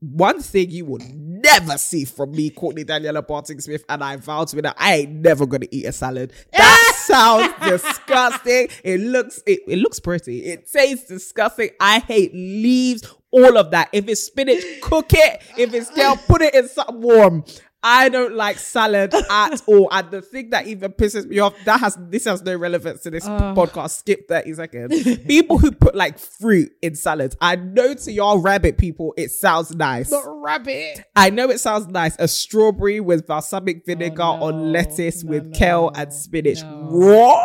[0.00, 4.44] one thing you would never see from me, Courtney Daniela Barting Smith, and I vow
[4.44, 6.32] to that I ain't never gonna eat a salad.
[6.52, 8.68] That sounds disgusting.
[8.82, 10.44] It looks it, it looks pretty.
[10.44, 11.70] It tastes disgusting.
[11.80, 13.90] I hate leaves, all of that.
[13.92, 15.42] If it's spinach, cook it.
[15.58, 17.44] If it's kale, put it in something warm.
[17.82, 19.88] I don't like salad at all.
[19.90, 23.10] And the thing that even pisses me off, that has this has no relevance to
[23.10, 23.54] this oh.
[23.56, 23.90] podcast.
[23.98, 25.16] Skip 30 seconds.
[25.26, 27.36] People who put like fruit in salads.
[27.40, 30.10] I know to y'all rabbit people, it sounds nice.
[30.10, 31.04] Not rabbit.
[31.16, 32.16] I know it sounds nice.
[32.18, 34.46] A strawberry with balsamic oh, vinegar Oh, no.
[34.46, 36.60] on lettuce No, with no, kale and spinach.
[36.64, 37.42] Raw?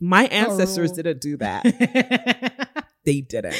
[0.00, 2.52] My ancestors didn't do that.
[3.06, 3.54] They didn't.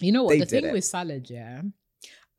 [0.00, 0.30] You know what?
[0.30, 0.72] They the thing it.
[0.72, 1.62] with salad, yeah,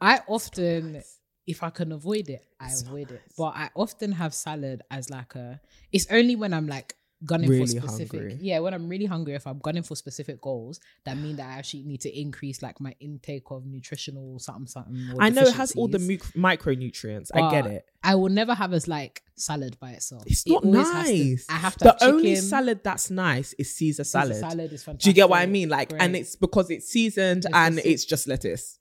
[0.01, 1.01] I often,
[1.47, 3.21] if I can avoid it, I avoid it.
[3.37, 5.59] But I often have salad as like a.
[5.91, 8.19] It's only when I'm like gunning Really for specific.
[8.19, 8.37] hungry.
[8.41, 11.53] Yeah, when I'm really hungry, if I'm gunning for specific goals, that mean that I
[11.53, 15.13] actually need to increase like my intake of nutritional something something.
[15.19, 17.29] I know it has all the mu- micronutrients.
[17.33, 17.85] I get it.
[18.03, 20.23] I will never have as like salad by itself.
[20.27, 21.45] It's not always has to- nice.
[21.49, 21.83] I have to.
[21.85, 24.37] the have only salad that's nice is Caesar Caesar salad.
[24.37, 25.03] salad is fantastic.
[25.03, 25.69] Do you get what I mean?
[25.69, 28.77] Like, and it's because it's seasoned It's and it's just lettuce.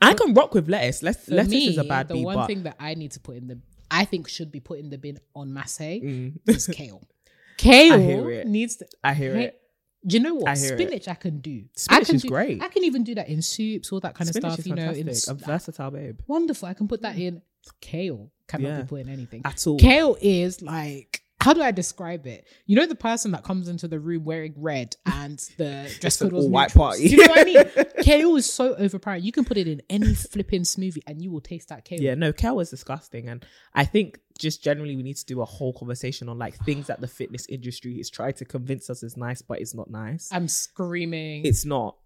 [0.00, 1.02] I can rock with lettuce.
[1.02, 3.20] Lettuce, lettuce me, is a bad the beat, one but thing that I need to
[3.20, 3.58] put in the,
[3.90, 6.38] I think should be put in the bin on masse Mm.
[6.46, 7.02] is kale.
[7.56, 8.46] Kale hear it.
[8.48, 8.86] needs to.
[9.02, 9.60] I hear it.
[10.06, 10.78] Do you know what I hear it.
[10.80, 11.62] spinach I can do?
[11.64, 12.62] I Spinach can is do, great.
[12.62, 14.58] I can even do that in soups, all that kind Spinach of stuff.
[14.60, 16.20] is You know, in a versatile babe.
[16.26, 16.68] wonderful.
[16.68, 17.40] I can put that in.
[17.80, 18.80] Kale cannot Yeah.
[18.82, 19.78] be put in anything At all.
[19.78, 21.22] Kale is like.
[21.44, 22.46] How do I describe it?
[22.64, 26.32] You know the person that comes into the room wearing red and the dress code
[26.32, 26.72] was neutrals.
[26.72, 27.08] party.
[27.10, 27.84] Do you know what I mean?
[28.00, 29.24] Kale is so overpowering.
[29.24, 32.00] You can put it in any flipping smoothie and you will taste that kale.
[32.00, 33.28] Yeah, no, kale is disgusting.
[33.28, 36.86] And I think just generally we need to do a whole conversation on like things
[36.86, 40.30] that the fitness industry is trying to convince us is nice, but it's not nice.
[40.32, 41.44] I'm screaming.
[41.44, 41.96] It's not.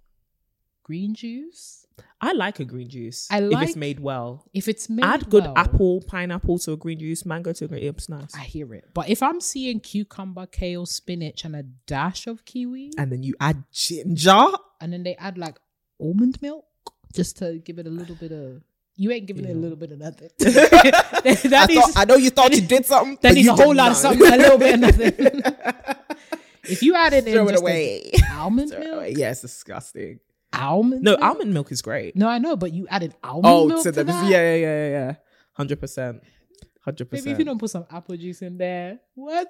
[0.89, 1.87] Green juice.
[2.19, 3.29] I like a green juice.
[3.31, 4.49] I like if it's made well.
[4.55, 7.69] If it's made Add good well, apple, pineapple to a green juice, mango to a
[7.69, 8.35] green it's nice.
[8.35, 8.87] I hear it.
[8.95, 13.35] But if I'm seeing cucumber, kale, spinach, and a dash of kiwi, and then you
[13.39, 14.47] add ginger.
[14.81, 15.59] and then they add like
[16.01, 16.65] almond milk
[17.13, 18.63] just to give it a little bit of.
[18.97, 20.31] You ain't giving it a little bit of nothing.
[20.41, 23.19] I, that needs, thought, I know you thought you did something.
[23.21, 25.13] that needs a whole lot of something, a little bit of nothing.
[26.65, 28.11] if you add it in Throw it away.
[28.33, 29.17] almond Throw milk.
[29.17, 30.21] Yeah, it's disgusting.
[30.53, 31.03] Almond.
[31.03, 31.23] No, milk?
[31.23, 32.17] almond milk is great.
[32.17, 34.31] No, I know, but you added almond oh, milk to to the that?
[34.31, 35.15] yeah, yeah, yeah, yeah.
[35.53, 36.23] Hundred percent,
[36.85, 39.49] hundred Maybe if you don't put some apple juice in there, what?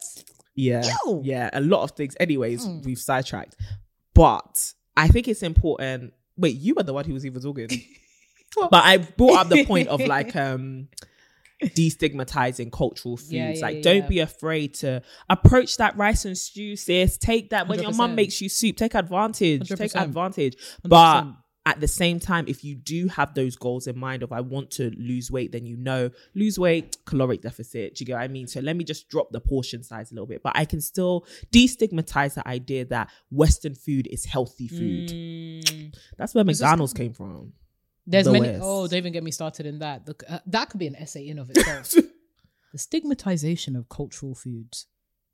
[0.54, 0.82] Yeah,
[1.22, 1.50] yeah.
[1.52, 2.16] A lot of things.
[2.18, 2.84] Anyways, Mm.
[2.84, 3.56] we've sidetracked,
[4.14, 6.14] but I think it's important.
[6.36, 7.68] Wait, you were the one who was even talking,
[8.56, 10.88] but I brought up the point of like um
[11.62, 13.32] destigmatizing cultural foods.
[13.32, 14.08] Yeah, yeah, like, don't yeah.
[14.08, 17.18] be afraid to approach that rice and stew, sis.
[17.18, 18.14] Take that when your mum 100%.
[18.14, 18.76] makes you soup.
[18.76, 19.68] Take advantage.
[19.68, 20.02] Take 100%.
[20.04, 20.56] advantage.
[20.84, 21.36] But 100%.
[21.66, 24.70] at the same time, if you do have those goals in mind of I want
[24.72, 27.96] to lose weight, then you know lose weight, caloric deficit.
[27.96, 28.46] Do you get what I mean?
[28.46, 31.26] So let me just drop the portion size a little bit, but I can still
[31.52, 35.08] destigmatize the idea that Western food is healthy food.
[35.08, 35.94] Mm.
[36.16, 37.52] That's where just- McDonald's came from.
[38.08, 38.48] There's the many.
[38.48, 38.62] West.
[38.64, 40.06] Oh, don't even get me started in that.
[40.06, 41.90] The, uh, that could be an essay in of itself.
[42.72, 44.86] the stigmatization of cultural foods,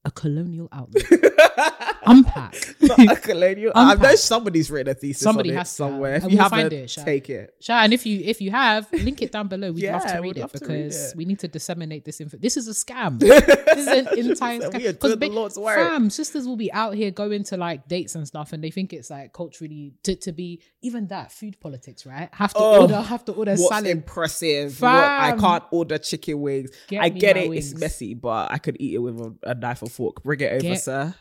[0.04, 1.04] a colonial outlook.
[2.07, 2.55] Unpack.
[2.80, 3.72] Not a colonial.
[3.74, 6.14] Uh, I know somebody's written a thesis Somebody on has somewhere.
[6.14, 6.24] have.
[6.24, 7.05] If you we'll haven't, find it, Sha.
[7.05, 7.55] take it.
[7.61, 9.72] Sha, and if you if you have, link it down below.
[9.72, 11.16] We'd love to read it to read because it.
[11.16, 12.36] we need to disseminate this info.
[12.36, 13.18] This is a scam.
[13.18, 14.76] this is an entire scam.
[14.76, 15.76] We are 'Cause doing the Lord's work.
[15.76, 18.92] Fam, sisters will be out here going to like dates and stuff, and they think
[18.92, 22.28] it's like culturally to, to be even that food politics, right?
[22.32, 23.86] Have to Oh, order, have to order What's salad.
[23.86, 24.80] impressive?
[24.80, 26.70] What, I can't order chicken wings.
[26.88, 27.48] Get I get it.
[27.48, 27.72] wings.
[27.72, 30.22] It's messy, but I could eat it with a, a knife and fork.
[30.22, 31.14] Bring it over, Get- sir.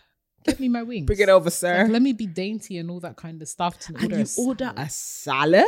[0.43, 1.05] Get me my wings.
[1.05, 1.83] Bring it over, sir.
[1.83, 3.79] Like, let me be dainty and all that kind of stuff.
[3.79, 4.87] To and order you a order salad.
[4.87, 5.65] a salad?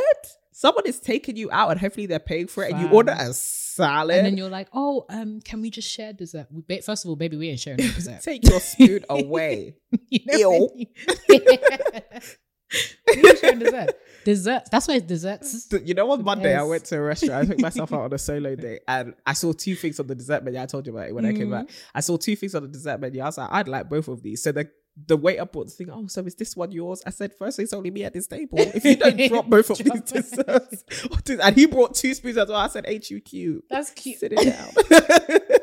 [0.52, 3.32] Someone is taking you out and hopefully they're paying for it and you order a
[3.34, 4.16] salad?
[4.16, 6.46] and then you're like, oh, um, can we just share dessert?
[6.50, 8.22] We, ba- first of all, baby, we ain't sharing dessert.
[8.22, 9.74] Take your spoon away.
[10.08, 10.86] You know Ew.
[12.70, 13.22] what I mean?
[13.22, 13.90] we ain't sharing dessert.
[14.24, 14.62] Dessert.
[14.70, 15.68] That's why it's desserts.
[15.84, 17.44] You know, on Monday I went to a restaurant.
[17.44, 20.14] I took myself out on a solo date, and I saw two things on the
[20.14, 20.60] dessert menu.
[20.60, 21.66] I told you about it when I came back.
[21.66, 21.82] Mm.
[21.94, 23.22] I saw two things on the dessert menu.
[23.22, 24.42] I was like, I'd like both of these.
[24.42, 24.68] So the
[25.06, 25.90] the waiter brought the thing.
[25.90, 27.02] Oh, so is this one yours?
[27.06, 28.58] I said, first it's only me at this table.
[28.58, 30.84] If you don't drop both of these Drop desserts,
[31.42, 32.58] and he brought two spoons as well.
[32.58, 33.64] I said, ain't you cute?
[33.68, 34.18] That's cute.
[34.18, 34.70] Sit it down.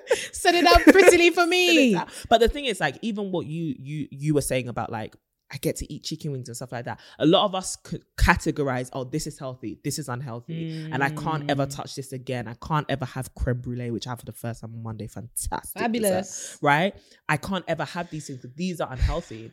[0.34, 1.98] Set it up prettily for me.
[2.30, 5.16] But the thing is, like, even what you you you were saying about like.
[5.54, 7.00] I get to eat chicken wings and stuff like that.
[7.20, 11.10] A lot of us could categorize, oh, this is healthy, this is unhealthy, and I
[11.12, 11.76] can't ever Mm.
[11.76, 12.48] touch this again.
[12.48, 15.06] I can't ever have creme brulee, which I had for the first time on Monday.
[15.08, 16.58] Fantastic, dessert Fabulous.
[16.62, 16.96] right?
[17.30, 18.44] I can't ever have these things.
[18.56, 19.52] These are unhealthy.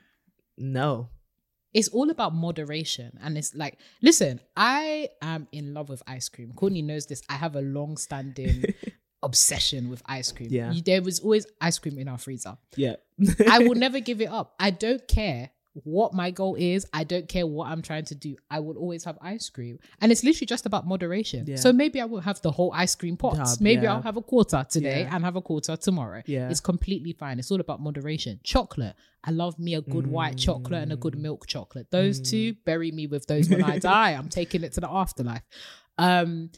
[0.57, 1.11] No.
[1.74, 3.18] It's all about moderation.
[3.22, 6.53] And it's like, listen, I am in love with ice cream.
[6.57, 7.22] Courtney knows this.
[7.28, 8.64] I have a long standing
[9.22, 10.48] obsession with ice cream.
[10.51, 10.72] Yeah.
[10.84, 12.57] There was always ice cream in our freezer.
[12.76, 12.96] Yeah.
[13.48, 14.55] I will never give it up.
[14.59, 15.51] I don't care
[15.85, 16.87] what my goal is.
[16.93, 18.37] I don't care what I'm trying to do.
[18.51, 19.78] I will always have ice cream.
[20.01, 21.47] And it's literally just about moderation.
[21.47, 21.57] Yeah.
[21.57, 23.39] So maybe I will have the whole ice cream pot.
[23.61, 23.95] Maybe yeah.
[23.95, 25.14] I'll have a quarter today Yeah.
[25.14, 26.22] and have a quarter tomorrow.
[26.26, 26.49] Yeah.
[26.51, 27.39] It's completely fine.
[27.39, 28.41] It's all about moderation.
[28.45, 28.95] Chocolate.
[29.22, 31.91] I love me a good white chocolate and a good milk chocolate.
[31.91, 34.12] Those two, bury me with those when I die.
[34.12, 35.43] I'm taking it to the afterlife.
[35.99, 36.51] Um,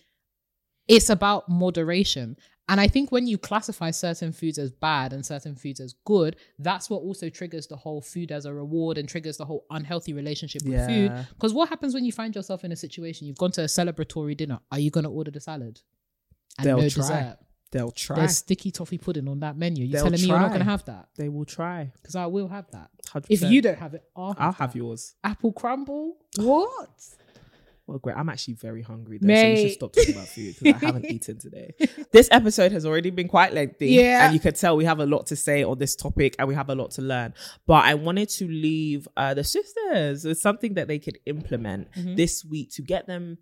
[0.89, 2.37] it's about moderation.
[2.68, 6.36] And I think when you classify certain foods as bad and certain foods as good,
[6.58, 10.12] that's what also triggers the whole food as a reward and triggers the whole unhealthy
[10.12, 11.12] relationship with food.
[11.34, 14.36] Because what happens when you find yourself in a situation, you've gone to a celebratory
[14.36, 15.80] dinner, are you going to order the salad?
[16.58, 17.02] And They'll no try.
[17.02, 17.38] dessert.
[17.72, 18.16] They'll try.
[18.16, 19.84] There's sticky toffee pudding on that menu.
[19.84, 21.08] You're They'll telling me you're not going to have that?
[21.16, 21.90] They will try.
[21.94, 22.90] Because I will have that.
[23.06, 23.26] 100%.
[23.30, 25.14] If you don't have it, I'll have, I'll have yours.
[25.24, 26.18] Apple crumble?
[26.36, 26.90] What?
[27.93, 28.16] Well, great.
[28.16, 31.05] I'm actually very hungry though, so we should stop talking about food because I haven't
[31.11, 31.74] eaten today.
[32.11, 33.88] This episode has already been quite lengthy.
[33.88, 34.24] Yeah.
[34.24, 36.55] And you can tell we have a lot to say on this topic and we
[36.55, 37.34] have a lot to learn.
[37.66, 42.14] But I wanted to leave uh, the sisters with something that they could implement Mm-hmm.
[42.14, 43.36] this week to get them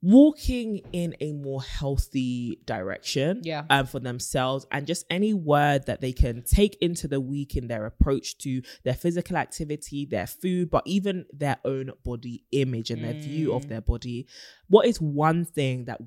[0.00, 3.64] walking in a more healthy direction Yeah.
[3.68, 7.66] um, for themselves and just any word that they can take into the week in
[7.66, 13.02] their approach to their physical activity their food but even their own body image and
[13.02, 14.26] their view of their body
[14.68, 16.00] what is one thing that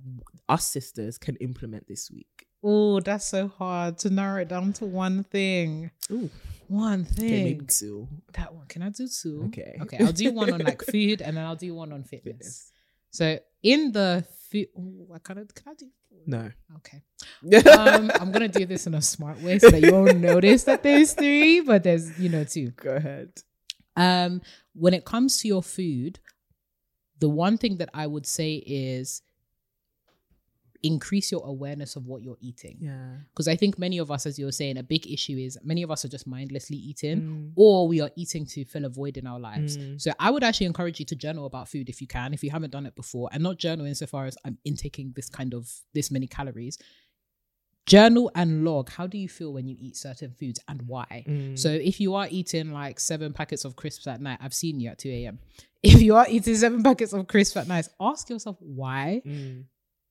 [0.48, 4.86] us sisters can implement this week Oh, that's so hard to narrow it down to
[4.86, 5.90] one thing.
[6.12, 6.30] Ooh.
[6.68, 7.26] One thing.
[7.26, 8.68] okay maybe two That one.
[8.68, 9.46] Can I do two?
[9.48, 9.78] Okay.
[9.82, 9.98] Okay.
[10.00, 12.36] I'll do one on like food and then I'll do one on fitness.
[12.38, 12.72] Fitness.
[13.12, 15.86] So in the food, oh, I kind of can I do?
[16.28, 17.02] no Okay.
[17.78, 20.84] Um, I'm gonna do this in a smart way so that you won't notice that
[20.84, 22.72] there's three, but there's you know two.
[22.72, 23.30] go ahead
[23.96, 24.42] Um,
[24.74, 26.20] when it comes to your food,
[27.20, 29.22] the one thing that I would say is
[30.84, 32.78] increase your awareness of what you're eating.
[32.82, 35.58] yeah Because I think many of us, as you were saying, a big issue is
[35.64, 37.52] many of us are just mindlessly eating, Mm.
[37.56, 39.78] or we are eating to fill a void in our lives.
[39.78, 40.02] Mm.
[40.02, 42.50] So I would actually encourage you to journal about food if you can, if you
[42.52, 46.10] haven't done it before, and not journal insofar as I'm intaking this kind of this
[46.12, 46.78] many calories.
[47.88, 48.90] Journal and log.
[48.92, 51.26] How do you feel when you eat certain foods and why?
[51.28, 51.58] Mm.
[51.58, 54.90] So if you are eating like seven packets of crisps at night, I've seen you
[54.92, 55.40] at 2 a.m.
[55.82, 59.64] If you are eating seven packets of crisps at night, ask yourself why Mm.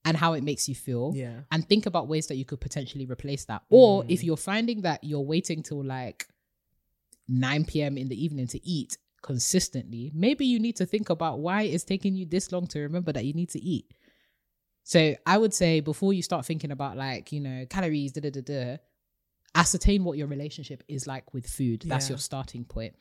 [0.05, 3.07] And how it makes you feel yeah and think about ways that you could potentially
[3.07, 3.63] replace that.
[3.69, 4.11] Or Mm.
[4.11, 6.27] if you're finding that you're waiting till like
[7.29, 7.97] 9 p.m.
[7.99, 12.15] in the evening to eat consistently, maybe you need to think about why it's taking
[12.17, 13.87] you this long to remember that you need to eat.
[14.83, 18.31] So I would say before you start thinking about like, you know, calories, da da
[18.31, 18.77] da da,
[19.55, 21.85] ascertain what your relationship is like with food.
[21.87, 22.95] That's your starting point.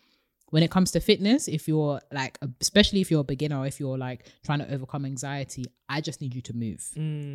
[0.51, 3.79] When it comes to fitness, if you're like, especially if you're a beginner, or if
[3.79, 6.83] you're like trying to overcome anxiety, I just need you to move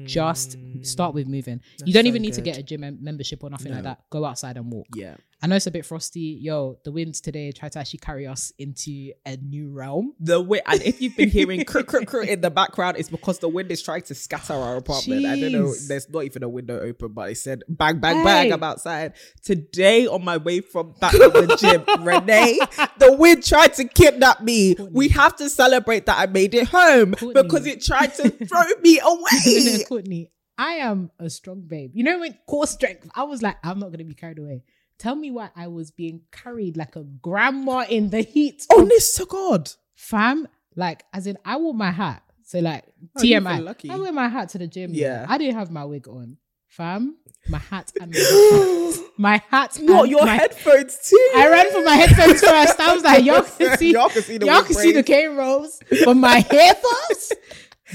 [0.07, 1.61] just start with moving.
[1.85, 1.95] you Mm.
[1.95, 4.03] Don't so even need to get a gym membership or nothing like that.
[4.11, 4.87] Go outside and walk.
[4.95, 6.39] yeah I know it's a bit frosty.
[6.41, 10.15] Yo, the winds today try to actually carry us into a new realm.
[10.19, 13.41] the way and if you've been hearing cr- cr- cr- in the background it's because
[13.41, 16.49] the wind is trying to scatter our apartment i don't know there's not even a
[16.49, 19.13] window open but it said bang bang bang i'm outside
[19.45, 22.59] today on my way from back to the gym renee
[23.07, 27.15] the wind tried to kidnap me we have to celebrate that i made it home
[27.15, 27.43] Courtney.
[27.43, 31.91] because it tried to throw me away Courtney, I am a strong babe.
[31.95, 34.63] You know, when core strength, I was like, I'm not going to be carried away.
[34.99, 38.65] Tell me why I was being carried like a grandma in the heat.
[38.71, 42.23] of- honest to god fam, like, as in, I wore my hat.
[42.45, 42.85] So, like,
[43.17, 43.65] Oh, TMI.
[43.65, 43.91] lucky.
[43.91, 44.91] I wear my hat to the gym.
[44.95, 45.27] Yeah.
[45.29, 46.37] I didn't have my wig on.
[46.77, 47.15] Fam,
[47.49, 49.79] my hat and my, my hat.
[49.83, 52.81] what your my, headphones too I ran for my headphones first.
[52.81, 55.37] I was like, y'all can see, Y'all can see the y'all can see the cane
[55.37, 57.35] rolls, but my hair first.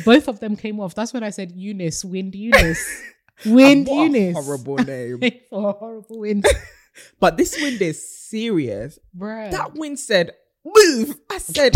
[0.06, 0.96] Both of them came off.
[0.96, 3.02] That's when I said Eunice, wind Eunice,
[3.46, 4.36] wind Eunice.
[4.36, 5.20] horrible name
[5.50, 6.46] for horrible wind,
[7.20, 8.00] but this wind is
[8.30, 9.52] serious bruh.
[9.52, 10.32] That wind said,
[10.64, 11.20] move.
[11.30, 11.76] I said,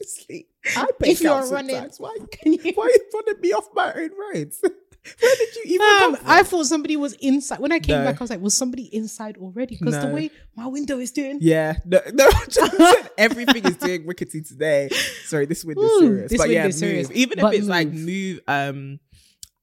[0.00, 2.16] honestly, I pay If you're running- Why, why
[2.46, 4.62] are you running me off my own roads?
[5.20, 6.24] Where did you even Um, come from?
[6.30, 7.58] I thought somebody was inside.
[7.60, 8.04] When I came No.
[8.04, 9.76] back, I was like, was somebody inside already?
[9.76, 11.38] Because the way my window is doing.
[11.40, 12.28] Yeah, no, no.
[13.18, 14.88] Everything is doing rickety today.
[15.24, 16.30] Sorry, this window's Ooh, serious.
[16.30, 17.16] this but yeah, window's serious, move.
[17.16, 18.04] Even if but it's like move.
[18.06, 19.00] move, um,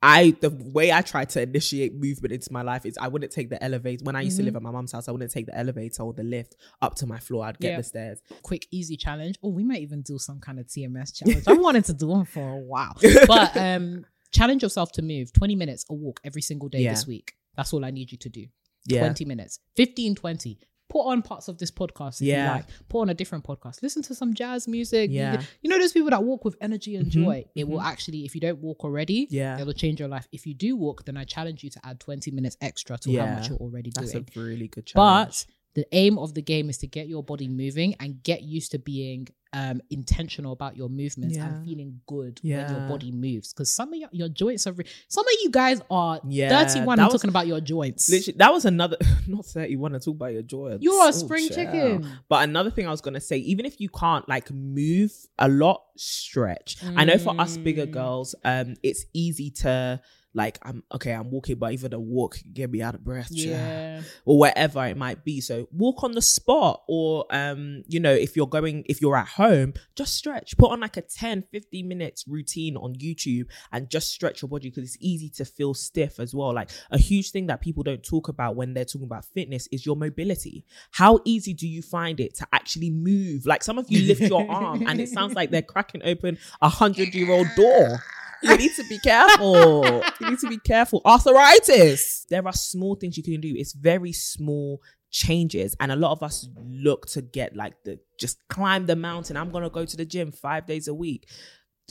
[0.06, 3.49] I the way I try to initiate movement into my life is I wouldn't take
[3.49, 4.03] the elevator.
[4.03, 6.11] When I used to live at my mom's house, I wouldn't take the elevator or
[6.11, 7.45] the lift up to my floor.
[7.45, 7.78] I'd get Yeah.
[7.78, 8.20] the stairs.
[8.41, 9.38] quick, easy challenge.
[9.41, 11.45] Oh, we might even do some kind of TMS challenge.
[11.48, 12.98] I wanted to do one for a while.
[13.28, 16.91] But um, challenge yourself to move 20 minutes a walk every single day Yeah.
[16.91, 17.34] this week.
[17.55, 18.47] That's all I need you to do.
[18.85, 20.60] Yeah, 20 minutes, 15, 20.
[20.89, 22.45] Put on parts of this podcast if Yeah.
[22.45, 22.65] you like.
[22.89, 23.81] Put on a different podcast.
[23.81, 25.10] Listen to some jazz music.
[25.10, 25.41] You- Yeah.
[25.61, 27.45] You, know those people that walk with energy and Mhm, joy?
[27.55, 29.60] It will actually, if you don't walk already, Yeah.
[29.60, 30.27] it'll change your life.
[30.31, 33.26] If you do walk, then I challenge you to add 20 minutes extra to how
[33.27, 34.23] much you're already that's doing.
[34.26, 35.27] That's a really good challenge.
[35.30, 38.71] But the aim of the game is to get your body moving and get used
[38.71, 41.45] to being um, intentional about your movements Yeah.
[41.47, 43.53] and feeling good when your body moves.
[43.53, 46.85] Because some of your, your joints are, re- some of you guys are Yeah, 31
[46.97, 48.09] that and was- talking about your joints.
[48.09, 48.97] Literally, that was another
[49.27, 50.83] not 31 to talk about your joints.
[50.83, 52.07] You're a Oh, spring chicken.
[52.29, 55.83] But another thing I was gonna say, even if you can't like move a lot,
[55.97, 56.77] stretch.
[56.95, 57.91] I know for us bigger Mm.
[57.91, 60.01] girls, um, it's easy to
[60.34, 63.27] like I'm okay, I'm walking, but even a walk can get me out of breath.
[63.30, 64.01] Yeah.
[64.26, 65.41] Or whatever it might be.
[65.41, 66.84] So walk on the spot.
[66.88, 70.57] Or um, you know, if you're going if you're at home, just stretch.
[70.57, 74.69] Put on like a 10, 15 minutes routine on YouTube and just stretch your body
[74.69, 76.53] because it's easy to feel stiff as well.
[76.53, 79.85] Like a huge thing that people don't talk about when they're talking about fitness is
[79.85, 80.65] your mobility.
[80.91, 83.45] How easy do you find it to actually move?
[83.45, 86.69] Like some of you lift your arm and it sounds like they're cracking open a
[86.69, 88.03] hundred year old door.
[88.44, 90.03] You need to be careful.
[90.20, 91.02] You need to be careful.
[91.06, 92.26] Arthritis.
[92.30, 93.53] There are small things you can do.
[93.56, 95.76] It's very small changes.
[95.80, 99.38] And a lot of us look to get like the just climb the mountain.
[99.38, 101.30] I'm gonna go to the gym five days a week.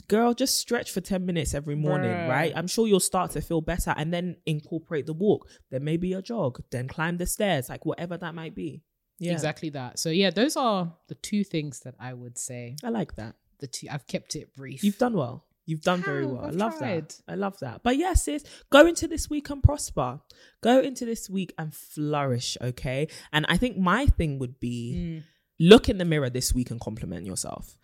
[0.07, 2.27] Girl, just stretch for 10 minutes every morning, Bruh.
[2.27, 2.53] right?
[2.55, 5.47] I'm sure you'll start to feel better and then incorporate the walk.
[5.71, 8.81] Then maybe a jog, then climb the stairs, like whatever that might be.
[9.19, 9.31] Yeah.
[9.31, 9.99] Exactly that.
[9.99, 12.75] So yeah, those are the two things that I would say.
[12.83, 13.35] I like that.
[13.59, 14.83] The two I've kept it brief.
[14.83, 15.45] You've done well.
[15.65, 16.43] You've done very well.
[16.43, 17.09] I I've love tried.
[17.09, 17.21] that.
[17.27, 17.83] I love that.
[17.83, 20.19] But yes, sis, go into this week and prosper.
[20.61, 23.07] Go into this week and flourish, okay?
[23.31, 25.23] And I think my thing would be Mm.
[25.59, 27.77] look in the mirror this week and compliment yourself.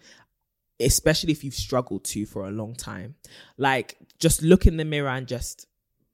[0.81, 3.15] Especially if you've struggled to for a long time.
[3.57, 5.65] Like just look in the mirror and just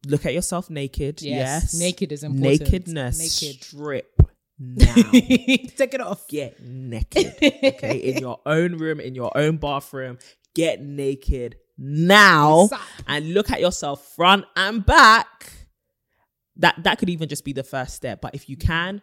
[0.07, 1.21] look at yourself naked.
[1.21, 1.73] Yes.
[1.73, 1.79] Yes.
[1.79, 2.61] Naked is important.
[2.61, 3.41] Nakedness.
[3.43, 3.63] Naked.
[3.63, 4.21] Strip
[4.59, 4.93] now.
[4.95, 6.27] Take it off.
[6.27, 7.35] Get naked.
[7.41, 7.97] Okay.
[7.97, 10.17] in your own room, in your own bathroom.
[10.56, 12.69] Get naked now
[13.07, 15.52] and look at yourself front and back.
[16.57, 18.22] That that could even just be the first step.
[18.22, 19.02] But if you can,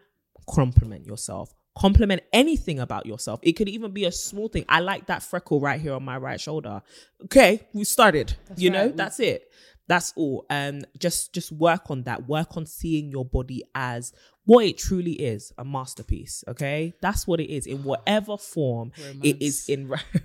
[0.48, 1.52] compliment yourself.
[1.78, 3.40] Compliment anything about yourself.
[3.42, 4.64] It could even be a small thing.
[4.68, 6.82] I like that freckle right here on my right shoulder.
[7.24, 8.34] Okay, we started.
[8.48, 8.96] That's you know, right.
[8.96, 9.44] that's it.
[9.88, 10.46] That's all.
[10.48, 12.28] Um, just just work on that.
[12.28, 14.12] Work on seeing your body as
[14.44, 16.42] what it truly is, a masterpiece.
[16.48, 18.92] Okay, that's what it is in whatever form
[19.22, 19.92] it is in.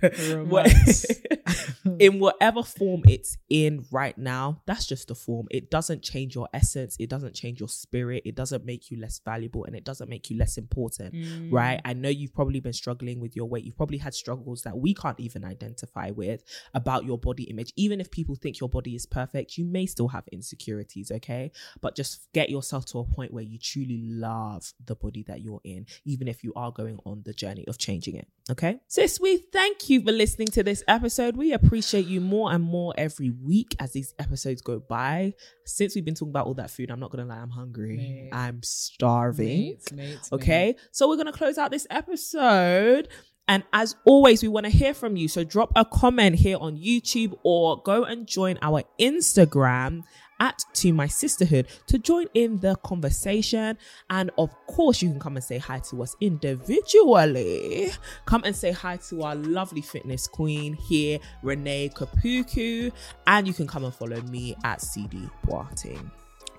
[1.98, 5.46] in whatever form it's in right now, that's just the form.
[5.50, 6.96] It doesn't change your essence.
[6.98, 8.22] It doesn't change your spirit.
[8.26, 11.52] It doesn't make you less valuable and it doesn't make you less important, Mm.
[11.52, 11.80] right?
[11.84, 13.64] I know you've probably been struggling with your weight.
[13.64, 16.42] You've probably had struggles that we can't even identify with
[16.74, 17.72] about your body image.
[17.76, 21.50] Even if people think your body is perfect, you may still have insecurities, okay?
[21.80, 25.60] But just get yourself to a point where you truly love the body that you're
[25.64, 28.80] in, even if you are going on the journey of changing it, okay?
[28.88, 31.36] Sis, we thank you for listening to this episode.
[31.36, 35.34] We appreciate you more and more every week as these episodes go by.
[35.64, 37.96] Since we've been talking about all that food, I'm not gonna lie, I'm hungry.
[37.96, 38.30] Mate.
[38.32, 39.46] I'm starving.
[39.46, 43.08] Mates, mates, Okay, so we're gonna close out this episode.
[43.50, 45.26] And as always, we want to hear from you.
[45.26, 50.02] So drop a comment here on YouTube or go and join our Instagram
[50.40, 53.78] at To My Sisterhood to join in the conversation.
[54.10, 57.90] And of course, you can come and say hi to us individually.
[58.26, 62.92] Come and say hi to our lovely fitness queen here, Renee Kapuku.
[63.26, 66.10] And you can come and follow me at CD Boateng.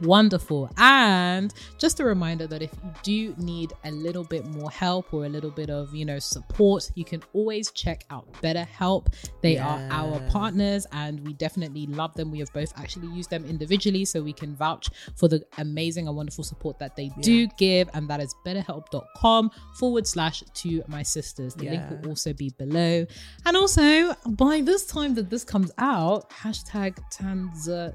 [0.01, 0.69] Wonderful.
[0.77, 5.25] And just a reminder that if you do need a little bit more help or
[5.25, 9.07] a little bit of, you know, support, you can always check out BetterHelp.
[9.41, 12.31] They are our partners and we definitely love them.
[12.31, 16.15] We have both actually used them individually so we can vouch for the amazing and
[16.15, 17.89] wonderful support that they do give.
[17.93, 21.53] And that is betterhelp.com forward slash to my sisters.
[21.55, 23.05] The link will also be below.
[23.45, 27.89] And also, by this time that this comes out, hashtag Tanzania.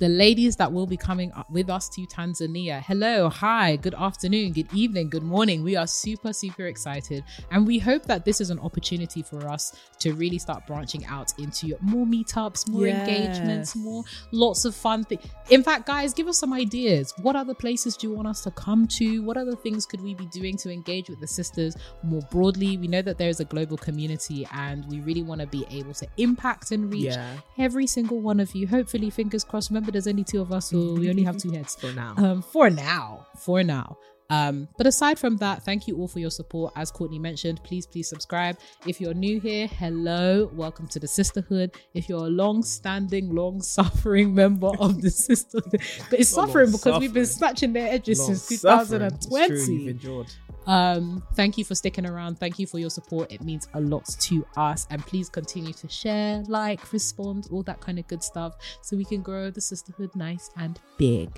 [0.00, 2.82] The ladies that will be coming with us to Tanzania.
[2.82, 5.62] Hello, hi, good afternoon, good evening, good morning.
[5.62, 7.22] We are super, super excited.
[7.50, 11.34] And we hope that this is an opportunity for us to really start branching out
[11.38, 13.06] into more meetups, more Yes.
[13.06, 14.02] engagements, more
[14.32, 15.22] lots of fun things.
[15.50, 17.12] In fact, guys, give us some ideas.
[17.20, 19.22] What other places do you want us to come to?
[19.22, 22.78] What other things could we be doing to engage with the sisters more broadly?
[22.78, 25.92] We know that there is a global community and we really want to be able
[25.92, 27.36] to impact and reach Yeah.
[27.58, 28.66] every single one of you.
[28.66, 29.68] Hopefully, fingers crossed.
[29.68, 31.74] Remember, there's only two of us, so we only have two heads.
[31.80, 32.14] For now.
[32.16, 33.96] Um, for now, for now.
[34.30, 36.72] Um, but aside from that, thank you all for your support.
[36.76, 38.58] As Courtney mentioned, please, please subscribe.
[38.86, 41.74] If you're new here, hello, welcome to the sisterhood.
[41.94, 47.12] If you're a long-standing, long-suffering member of the sisterhood, but it's Not suffering because we've
[47.12, 48.50] been snatching their edges since.
[48.52, 50.32] It's true, 2020 you've endured.
[50.66, 52.38] Um thank you for sticking around.
[52.38, 53.30] Thank you for your support.
[53.32, 54.86] It means a lot to us.
[54.90, 59.04] And please continue to share like respond all that kind of good stuff so we
[59.04, 61.30] can grow the sisterhood nice and big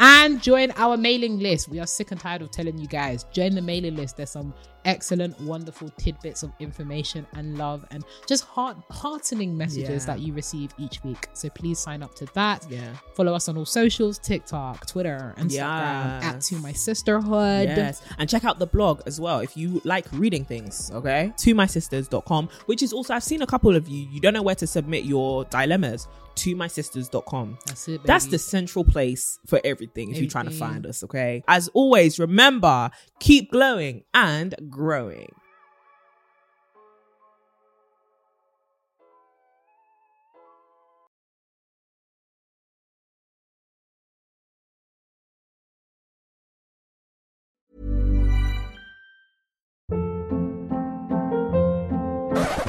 [0.00, 3.54] and join our mailing list we are sick and tired of telling you guys join
[3.54, 4.52] the mailing list there's some
[4.86, 10.14] excellent wonderful tidbits of information and love and just heart heartening messages Yeah.
[10.14, 12.94] that you receive each week so please sign up to that Yeah.
[13.14, 16.48] follow us on all socials tiktok twitter instagram at Yes.
[16.48, 18.00] to my sisterhood Yes.
[18.18, 21.32] And check out the blog as well if you like reading things, okay?
[21.38, 24.54] To mysisters.com, which is also, I've seen a couple of you, you don't know where
[24.56, 26.08] to submit your dilemmas.
[26.40, 27.58] To mysisters.com.
[27.66, 31.44] That's it, That's the central place for everything if you're trying to find us, okay?
[31.46, 35.34] As always, remember, keep glowing and growing.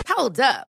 [0.10, 0.71] Hold up.